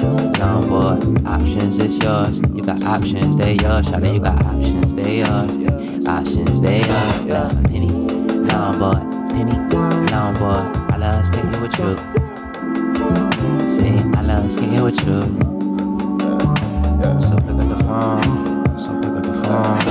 Long 0.01 0.67
boy, 0.67 1.29
options 1.29 1.77
is 1.77 1.97
yours. 1.99 2.39
You 2.39 2.63
got 2.63 2.81
options, 2.83 3.37
they 3.37 3.53
yours. 3.55 3.87
Shout 3.87 4.03
you 4.03 4.19
got 4.19 4.43
options, 4.45 4.95
they 4.95 5.19
yours. 5.19 5.57
Yeah. 5.57 6.19
Options, 6.19 6.61
they 6.61 6.79
yours. 6.79 7.21
Love 7.21 7.63
penny. 7.65 7.87
Long 7.87 8.79
boy, 8.79 8.95
penny. 9.29 9.53
Long 10.11 10.33
boy, 10.33 10.63
I 10.93 10.97
love 10.97 11.25
skating 11.25 11.61
with 11.61 11.77
you. 11.77 11.95
Say, 13.69 13.99
I 14.17 14.21
love 14.21 14.51
skating 14.51 14.81
with 14.83 14.99
you. 15.05 15.21
So 17.21 17.35
pick 17.35 17.57
up 17.61 17.69
the 17.69 17.83
phone. 17.85 18.79
So 18.79 18.99
pick 19.01 19.11
up 19.11 19.23
the 19.23 19.33
phone. 19.43 19.90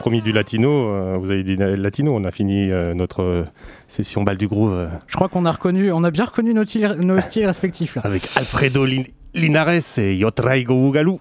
Promis 0.00 0.20
du 0.22 0.32
latino, 0.32 0.70
euh, 0.70 1.16
vous 1.20 1.30
avez 1.30 1.42
dit 1.44 1.56
latino, 1.56 2.14
on 2.16 2.24
a 2.24 2.30
fini 2.30 2.70
euh, 2.70 2.94
notre 2.94 3.22
euh, 3.22 3.44
session 3.86 4.22
balle 4.22 4.38
du 4.38 4.48
groove 4.48 4.88
Je 5.06 5.14
crois 5.14 5.28
qu'on 5.28 5.44
a 5.44 5.52
reconnu, 5.52 5.92
on 5.92 6.02
a 6.04 6.10
bien 6.10 6.24
reconnu 6.24 6.52
nos 6.54 6.64
styles, 6.64 7.46
respectifs 7.46 7.94
là. 7.96 8.02
avec 8.04 8.22
Alfredo 8.36 8.84
Lin- 8.86 9.04
Linares 9.34 9.98
et 9.98 10.16
Yo 10.16 10.30
Traigo 10.30 10.74
Bugalú. 10.74 11.20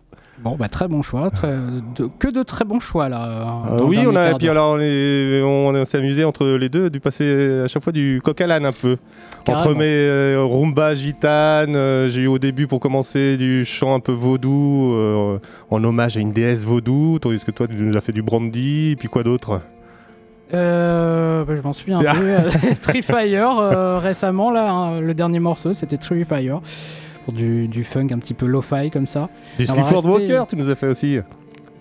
Bon 0.49 0.55
bah 0.57 0.67
très 0.67 0.87
bon 0.87 1.01
choix, 1.01 1.29
très- 1.29 1.55
de- 1.95 2.09
que 2.19 2.27
de 2.27 2.43
très 2.43 2.65
bons 2.65 2.79
choix 2.79 3.07
là. 3.09 3.63
Euh, 3.71 3.77
le 3.77 3.83
oui, 3.83 3.99
on 4.07 4.15
a, 4.15 4.33
puis 4.35 4.49
alors 4.49 4.75
on, 4.75 4.79
est- 4.79 5.41
on, 5.43 5.67
on 5.75 5.85
s'est 5.85 5.97
amusé 5.99 6.23
entre 6.23 6.45
les 6.57 6.69
deux, 6.69 6.89
du 6.89 6.99
passer 6.99 7.61
à 7.65 7.67
chaque 7.67 7.83
fois 7.83 7.93
du 7.93 8.21
coq 8.23 8.39
à 8.41 8.47
l'âne 8.47 8.65
un 8.65 8.71
peu. 8.71 8.97
Entre 9.47 9.73
mes 9.73 9.85
euh, 9.85 10.43
rumba 10.43 10.93
gitane, 10.95 11.75
euh, 11.75 12.09
j'ai 12.09 12.21
eu 12.21 12.27
au 12.27 12.37
début 12.39 12.67
pour 12.67 12.79
commencer 12.79 13.37
du 13.37 13.65
chant 13.65 13.95
un 13.95 13.99
peu 13.99 14.11
vaudou, 14.11 14.93
euh, 14.95 15.39
en 15.71 15.83
hommage 15.83 16.17
à 16.17 16.19
une 16.19 16.31
déesse 16.33 16.65
vaudou, 16.65 17.17
tandis 17.19 17.43
que 17.43 17.51
toi 17.51 17.67
tu 17.67 17.75
nous 17.75 17.95
as 17.97 18.01
fait 18.01 18.11
du 18.11 18.21
brandy, 18.21 18.91
et 18.91 18.95
puis 18.95 19.07
quoi 19.07 19.23
d'autre? 19.23 19.61
Euh, 20.53 21.45
bah, 21.45 21.53
je 21.55 21.61
m'en 21.61 21.73
souviens 21.73 22.01
Ah. 22.05 22.13
plus. 22.15 22.27
Euh, 22.31 22.39
Tree 22.81 23.01
Fire, 23.03 23.99
récemment, 24.01 24.49
là, 24.51 24.71
hein, 24.71 24.99
le 25.01 25.13
dernier 25.13 25.39
morceau, 25.39 25.73
c'était 25.73 25.97
Tree 25.97 26.25
Fire. 26.25 26.61
Pour 27.25 27.33
du, 27.33 27.67
du 27.67 27.83
funk 27.83 28.07
un 28.11 28.17
petit 28.19 28.33
peu 28.33 28.45
lo-fi 28.45 28.89
comme 28.91 29.05
ça. 29.05 29.29
Du 29.57 29.65
Sleaford 29.65 30.03
rester- 30.03 30.33
Walker, 30.33 30.43
tu 30.49 30.55
nous 30.55 30.69
as 30.69 30.75
fait 30.75 30.87
aussi. 30.87 31.19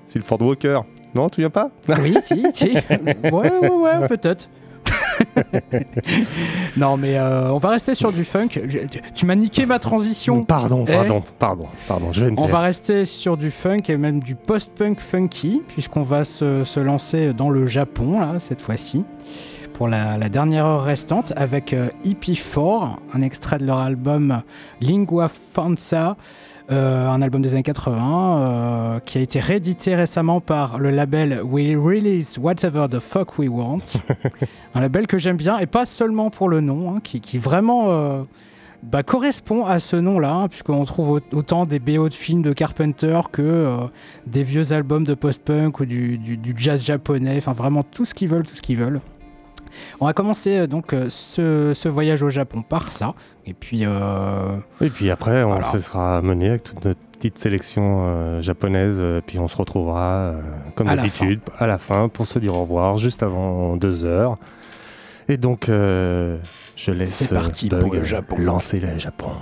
Sleaford 0.07 0.43
Walker. 0.43 0.81
Non, 1.15 1.29
tu 1.31 1.41
viens 1.41 1.51
pas 1.51 1.71
Oui, 2.03 2.17
si, 2.23 2.45
si. 2.53 2.71
Ouais, 3.25 3.31
ouais, 3.33 3.69
ouais, 3.71 4.09
peut-être. 4.09 4.49
non, 6.77 6.97
mais 6.97 7.19
euh, 7.19 7.53
on 7.53 7.59
va 7.59 7.71
rester 7.71 7.95
sur 7.95 8.13
du 8.13 8.25
funk. 8.25 8.49
Je- 8.53 8.79
tu- 9.15 9.27
m'as 9.27 9.35
niqué 9.35 9.67
ma 9.67 9.79
transition. 9.79 10.45
Pardon, 10.45 10.85
Eh, 10.89 10.93
pardon, 10.93 11.23
pardon, 11.39 11.67
pardon, 11.87 12.13
je 12.13 12.25
vais 12.25 12.31
me 12.31 12.41
On 12.41 12.47
va 12.47 12.61
rester 12.61 13.05
sur 13.05 13.37
du 13.37 13.51
funk 13.51 13.79
et 13.89 13.97
même 13.97 14.21
du 14.21 14.35
post-punk 14.35 15.01
funky, 15.01 15.63
puisqu'on 15.69 16.03
va 16.03 16.25
se, 16.25 16.65
se 16.65 16.81
lancer 16.81 17.33
dans 17.35 17.51
le 17.51 17.67
Japon, 17.67 18.21
là, 18.21 18.39
cette 18.39 18.61
fois-ci, 18.61 19.05
pour 19.79 19.87
la, 19.89 20.19
la 20.19 20.29
dernière 20.29 20.67
heure 20.67 20.83
restante, 20.83 21.33
avec 21.37 21.73
euh, 21.73 21.89
EP4, 22.05 22.97
un 23.15 23.23
extrait 23.23 23.59
de 23.59 23.65
leur 23.65 23.79
album 23.79 24.43
Lingua 24.81 25.29
Franca, 25.29 26.17
euh, 26.73 27.09
un 27.09 27.23
album 27.23 27.43
des 27.43 27.53
années 27.53 27.63
80, 27.63 28.39
euh, 28.97 28.99
qui 28.99 29.19
a 29.19 29.21
été 29.21 29.39
réédité 29.39 29.95
récemment 29.95 30.41
par 30.41 30.81
le 30.81 30.91
label 30.91 31.43
We 31.45 31.77
Release 31.77 32.39
Whatever 32.39 32.87
the 32.91 32.99
Fuck 32.99 33.39
We 33.39 33.49
Want, 33.49 33.83
un 34.75 34.81
label 34.81 35.07
que 35.07 35.17
j'aime 35.17 35.37
bien, 35.37 35.59
et 35.59 35.67
pas 35.67 35.87
seulement 35.87 36.29
pour 36.31 36.49
le 36.49 36.61
nom, 36.61 36.97
hein, 36.97 36.99
qui, 37.03 37.21
qui 37.21 37.39
vraiment... 37.39 37.85
euh, 37.91 38.23
bah, 38.83 39.03
correspond 39.05 39.65
à 39.65 39.79
ce 39.81 39.97
nom-là, 39.97 40.33
hein, 40.35 40.49
puisqu'on 40.49 40.85
trouve 40.85 41.11
au- 41.11 41.37
autant 41.37 41.67
des 41.67 41.79
BO 41.81 42.09
de 42.09 42.15
films 42.15 42.43
de 42.43 42.53
Carpenter 42.53 43.21
que 43.33 43.67
des 44.27 44.45
vieux 44.45 44.73
albums 44.73 45.03
de 45.05 45.15
post-punk 45.15 45.81
ou 45.81 45.85
du, 45.85 46.17
du- 46.19 46.37
du 46.37 46.55
jazz 46.57 46.85
japonais, 46.85 47.35
enfin 47.39 47.53
vraiment 47.55 47.83
tout 47.83 48.05
ce 48.05 48.15
qu'ils 48.15 48.29
veulent, 48.29 48.45
tout 48.45 48.55
ce 48.55 48.63
qu'ils 48.63 48.77
veulent. 48.77 49.01
On 50.01 50.07
va 50.07 50.13
commencer 50.13 50.59
euh, 50.59 50.67
donc 50.67 50.93
euh, 50.93 51.07
ce, 51.11 51.73
ce 51.75 51.89
voyage 51.89 52.23
au 52.23 52.31
Japon 52.31 52.63
par 52.63 52.93
ça, 52.93 53.15
et 53.47 53.55
puis 53.55 53.83
euh, 53.85 54.57
Et 54.81 54.91
puis 54.91 55.11
après, 55.11 55.43
on 55.43 55.49
Voilà. 55.51 55.71
se 55.73 55.79
sera 55.81 56.21
mené 56.23 56.49
avec 56.51 56.63
toute 56.65 56.85
notre 56.85 57.01
petite 57.13 57.39
sélection 57.39 58.03
euh, 58.07 58.41
japonaise, 58.43 58.99
euh, 59.01 59.21
puis 59.27 59.39
on 59.41 59.49
se 59.49 59.57
retrouvera, 59.57 60.05
euh, 60.13 60.43
comme 60.77 60.87
d'habitude, 60.87 61.41
à 61.59 61.67
la 61.67 61.79
fin 61.79 62.09
pour 62.09 62.27
se 62.27 62.39
dire 62.39 62.55
au 62.55 62.61
revoir, 62.63 62.99
juste 62.99 63.23
avant 63.23 63.77
deux 63.77 64.05
heures. 64.05 64.37
Et 65.29 65.37
donc, 65.37 65.65
je 65.67 66.39
laisse 66.91 67.31
parti 67.33 67.69
Bug 67.69 67.81
pour 67.83 67.95
le 67.95 68.03
Japon. 68.05 68.37
lancer 68.39 68.81
le 68.81 68.97
Japon. 68.99 69.33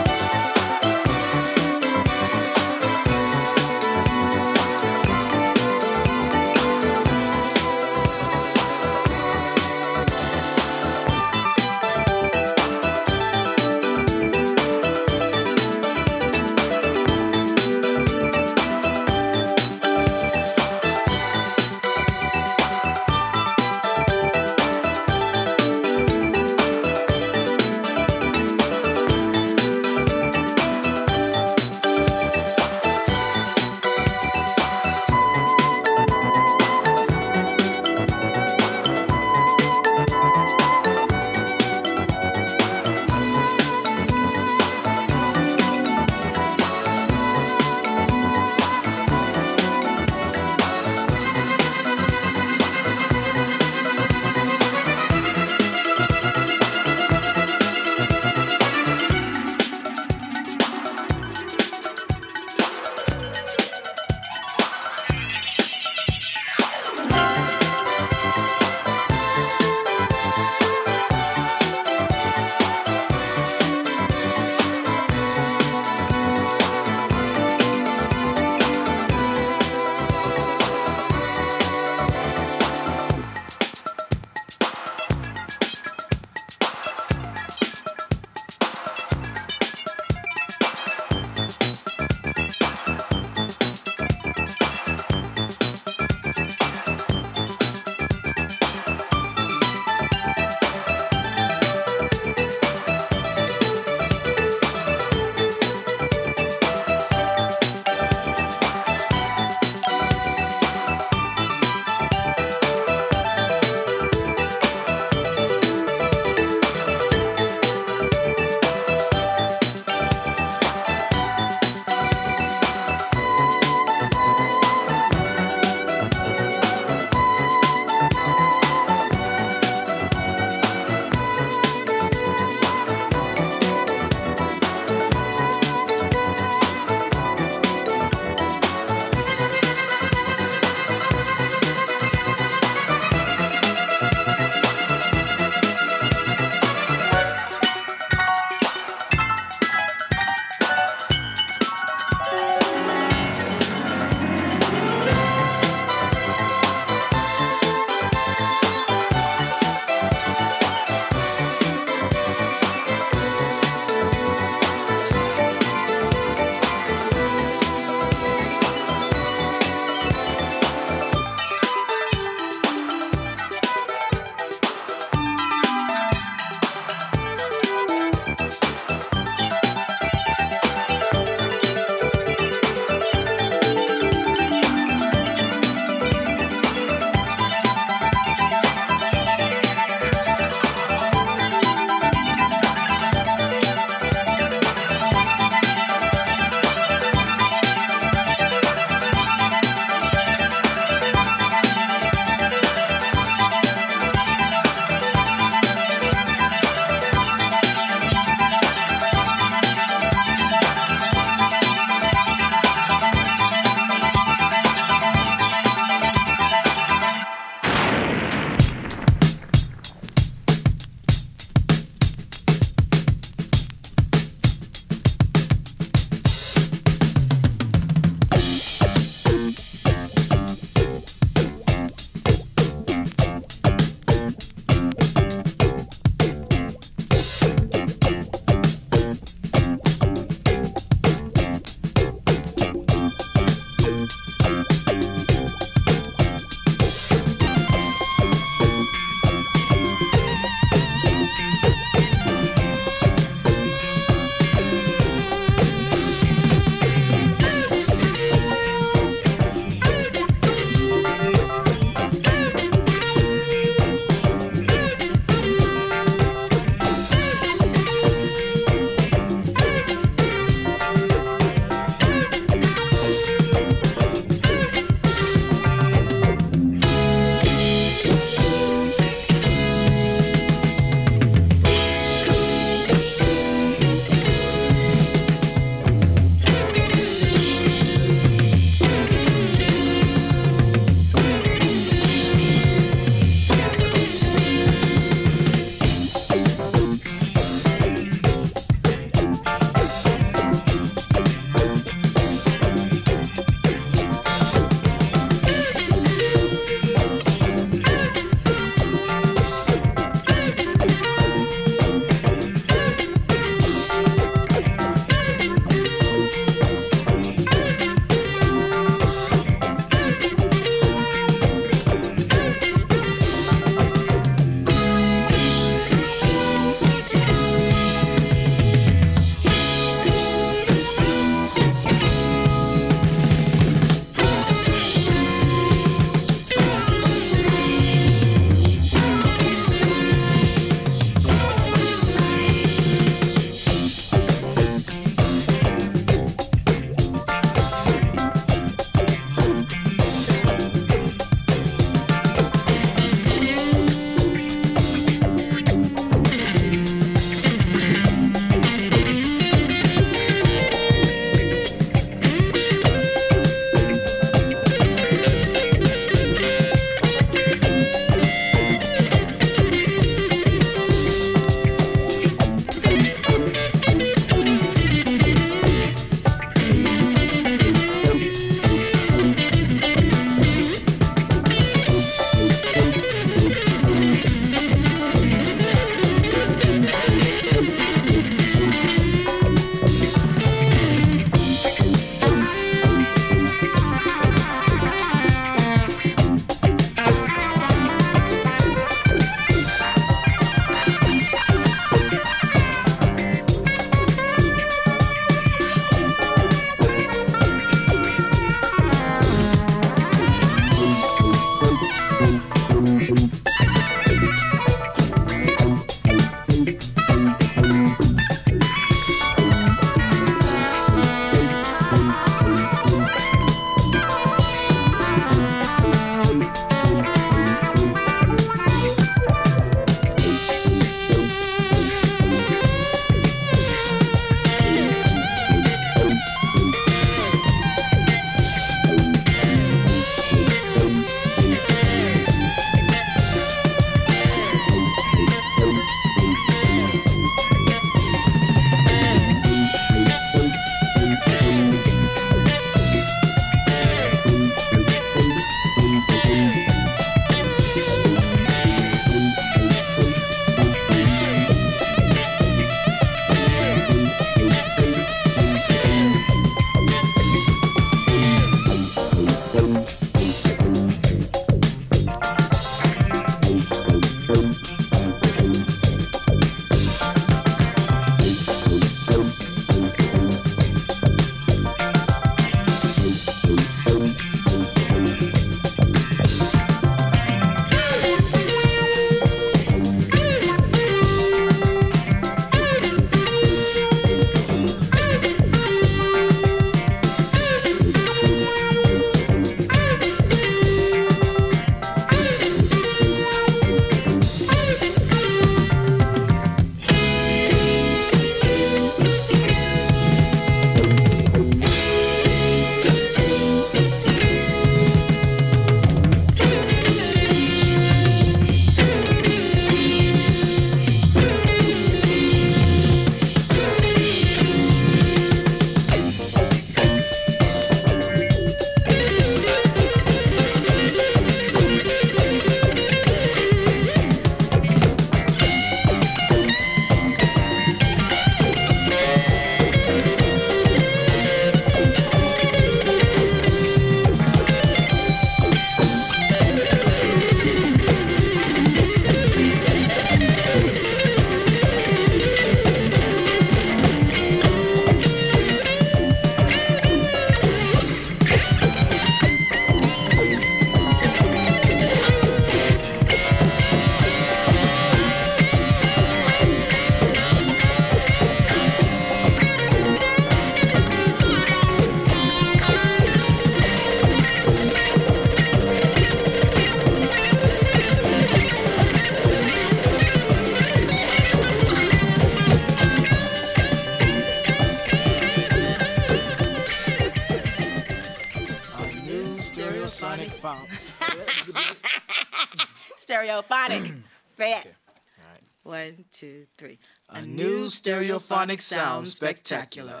Two, 596.22 596.46
three. 596.56 596.78
A 597.08 597.22
new 597.22 597.64
stereophonic 597.64 598.62
sound 598.62 599.08
spectacular. 599.08 600.00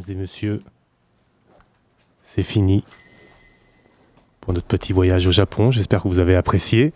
Mesdames 0.00 0.16
et 0.16 0.20
messieurs, 0.20 0.60
c'est 2.22 2.42
fini. 2.42 2.84
pour 4.40 4.54
notre 4.54 4.66
petit 4.66 4.92
voyage 4.94 5.26
au 5.26 5.32
Japon. 5.32 5.70
J'espère 5.70 6.02
que 6.02 6.08
vous 6.08 6.18
avez 6.18 6.34
apprécié. 6.34 6.92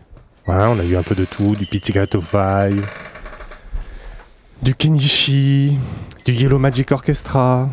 Voilà, 0.46 0.70
on 0.70 0.78
a 0.78 0.84
eu 0.84 0.96
un 0.96 1.02
peu 1.02 1.14
de 1.14 1.24
tout, 1.26 1.54
du 1.56 1.66
Pizzicato 1.66 2.20
Five, 2.22 2.84
du 4.62 4.74
Kenichi, 4.74 5.76
du 6.24 6.32
Yellow 6.32 6.58
Magic 6.58 6.90
Orchestra. 6.92 7.68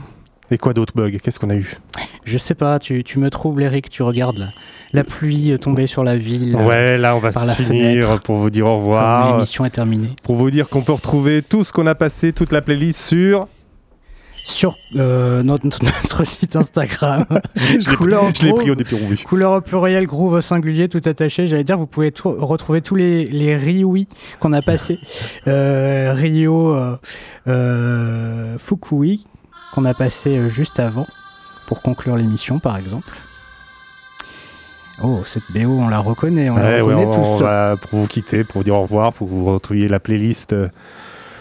Et 0.52 0.58
quoi 0.58 0.74
d'autre, 0.74 0.94
Bug? 0.96 1.18
Qu'est-ce 1.22 1.40
qu'on 1.40 1.50
a 1.50 1.56
eu? 1.56 1.78
Je 2.26 2.38
sais 2.38 2.54
pas, 2.56 2.80
tu, 2.80 3.04
tu 3.06 3.18
me 3.20 3.30
troubles, 3.30 3.64
Eric, 3.64 3.90
tu 3.90 4.04
regardes 4.04 4.38
la, 4.38 4.48
la 4.92 5.04
pluie 5.06 5.58
tomber 5.60 5.88
sur 5.88 6.04
la 6.04 6.18
ville. 6.18 6.56
euh, 6.58 6.66
Ouais, 6.68 6.98
là, 6.98 7.16
on 7.16 7.20
va 7.20 7.32
se 7.32 7.62
finir 7.62 8.22
pour 8.22 8.36
vous 8.36 8.50
dire 8.50 8.68
au 8.68 8.78
revoir. 8.78 9.36
L'émission 9.38 9.64
est 9.64 9.70
terminée. 9.70 10.10
Pour 10.24 10.36
vous 10.36 10.52
dire 10.52 10.68
qu'on 10.68 10.82
peut 10.82 10.92
retrouver 10.92 11.42
tout 11.42 11.64
ce 11.64 11.72
qu'on 11.72 11.88
a 11.88 11.96
passé, 11.96 12.34
toute 12.34 12.52
la 12.52 12.62
playlist 12.62 13.00
sur. 13.00 13.48
Sur 14.44 14.76
euh, 14.98 15.44
notre, 15.44 15.68
notre 15.84 16.24
site 16.26 16.56
Instagram. 16.56 17.26
Je 17.56 17.90
l'ai- 18.46 18.54
pris 18.54 18.72
au. 18.72 18.76
Couleur 19.24 19.52
au 19.54 19.62
pluriel, 19.62 20.06
groove 20.08 20.34
au 20.34 20.42
singulier, 20.42 20.90
tout 20.90 21.02
attaché. 21.06 21.48
J'allais 21.48 21.64
dire, 21.64 21.78
vous 21.78 21.88
pouvez 21.88 22.12
tout- 22.12 22.36
retrouver 22.38 22.82
tous 22.82 22.96
les, 22.96 23.26
les 23.26 23.56
qu'on 24.40 24.54
a 24.54 24.62
passés. 24.62 24.98
Euh, 25.48 26.14
Rio 26.16 26.74
euh, 26.76 26.98
euh, 27.48 28.58
Fukui, 28.60 29.26
qu'on 29.74 29.86
a 29.86 29.94
passé 29.94 30.38
euh, 30.38 30.50
juste 30.50 30.80
avant, 30.80 31.08
pour 31.68 31.82
conclure 31.82 32.16
l'émission, 32.16 32.60
par 32.60 32.78
exemple. 32.78 33.18
Oh, 35.04 35.22
cette 35.26 35.44
BO, 35.50 35.72
on 35.80 35.88
la 35.88 35.98
reconnaît, 36.00 36.50
on 36.52 36.56
Ouais, 36.56 36.78
la 36.78 36.84
reconnaît 36.84 37.06
on, 37.06 37.12
on 37.12 37.38
tous. 37.38 37.44
va- 37.44 37.76
pour 37.90 38.00
vous 38.00 38.08
quitter, 38.08 38.44
pour 38.44 38.60
vous 38.60 38.64
dire 38.64 38.76
au 38.76 38.84
revoir, 38.84 39.14
pour 39.14 39.28
que 39.28 39.32
vous 39.32 39.46
retrouviez 39.46 39.88
la 39.88 40.00
playlist 40.00 40.54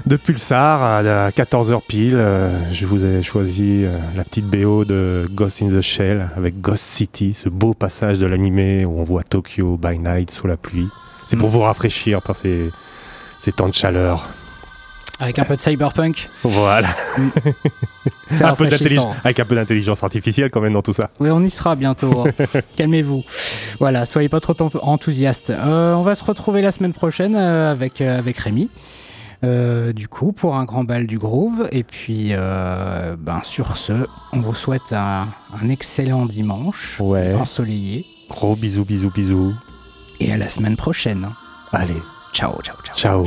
de 0.06 0.16
Pulsar 0.16 0.82
à 0.82 1.31
14h 1.31 1.81
pile. 1.86 2.14
euh, 2.16 2.51
Je 2.72 2.86
vous 2.86 3.05
ai 3.05 3.22
choisi 3.22 3.85
euh, 3.85 3.97
la 4.16 4.24
petite 4.24 4.47
BO 4.47 4.85
de 4.85 5.27
Ghost 5.31 5.62
in 5.62 5.68
the 5.68 5.81
Shell 5.81 6.31
avec 6.36 6.60
Ghost 6.60 6.82
City, 6.82 7.35
ce 7.35 7.48
beau 7.48 7.74
passage 7.74 8.18
de 8.18 8.27
l'animé 8.27 8.85
où 8.85 8.98
on 9.01 9.05
voit 9.05 9.22
Tokyo 9.22 9.77
by 9.81 9.98
night 9.98 10.31
sous 10.31 10.47
la 10.47 10.56
pluie. 10.56 10.89
C'est 11.27 11.36
pour 11.36 11.48
Mm. 11.48 11.52
vous 11.52 11.60
rafraîchir 11.60 12.22
par 12.22 12.35
ces, 12.36 12.70
ces 13.39 13.52
temps 13.52 13.68
de 13.68 13.74
chaleur. 13.74 14.28
Avec 15.22 15.39
un 15.39 15.44
peu 15.44 15.55
de 15.55 15.60
cyberpunk. 15.60 16.31
Voilà. 16.44 16.89
C'est 18.28 18.43
Un 18.44 18.55
peu 18.55 18.66
avec 19.24 19.39
un 19.40 19.44
peu 19.44 19.55
d'intelligence 19.55 20.02
artificielle 20.02 20.48
quand 20.51 20.62
même 20.62 20.72
dans 20.72 20.81
tout 20.82 20.94
ça. 20.94 21.10
Oui, 21.20 21.28
on 21.31 21.43
y 21.44 21.51
sera 21.51 21.77
bientôt. 21.77 22.24
hein. 22.27 22.60
Calmez-vous. 22.77 23.22
Voilà, 23.81 24.06
soyez 24.06 24.31
pas 24.31 24.40
trop 24.40 24.55
enthousiastes. 24.81 25.51
Euh, 25.51 25.93
on 25.94 26.02
va 26.02 26.14
se 26.14 26.24
retrouver 26.24 26.62
la 26.62 26.72
semaine 26.72 26.94
prochaine 26.94 27.36
avec, 27.36 28.01
euh, 28.01 28.18
avec 28.18 28.39
Rémi. 28.39 28.70
Euh, 29.42 29.92
du 29.94 30.06
coup, 30.08 30.32
pour 30.32 30.56
un 30.56 30.64
grand 30.64 30.84
bal 30.84 31.06
du 31.06 31.18
groove. 31.18 31.68
Et 31.72 31.82
puis, 31.82 32.28
euh, 32.32 33.16
ben, 33.18 33.40
sur 33.42 33.76
ce, 33.76 34.06
on 34.32 34.40
vous 34.40 34.54
souhaite 34.54 34.92
un, 34.92 35.28
un 35.60 35.68
excellent 35.68 36.26
dimanche 36.26 36.98
Ouais. 37.00 37.34
ensoleillé. 37.34 38.06
Gros 38.28 38.54
bisous, 38.54 38.84
bisous, 38.84 39.10
bisous. 39.10 39.54
Et 40.20 40.32
à 40.32 40.36
la 40.36 40.48
semaine 40.48 40.76
prochaine. 40.76 41.28
Allez. 41.72 42.02
Ciao, 42.32 42.60
ciao, 42.62 42.76
ciao. 42.84 42.96
Ciao. 42.96 43.24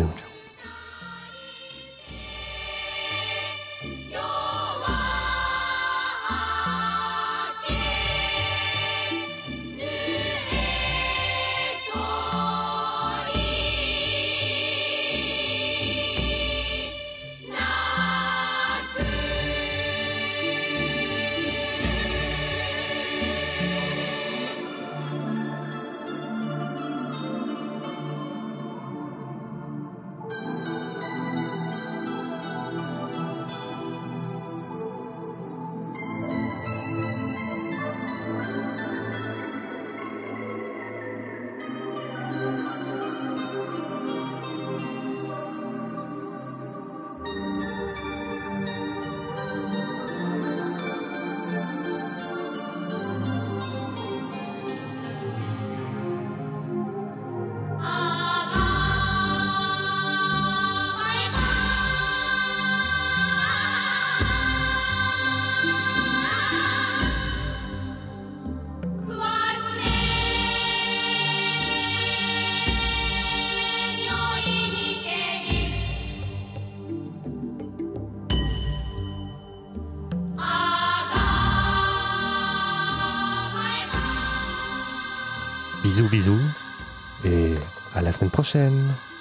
Prochaine. 88.44 89.13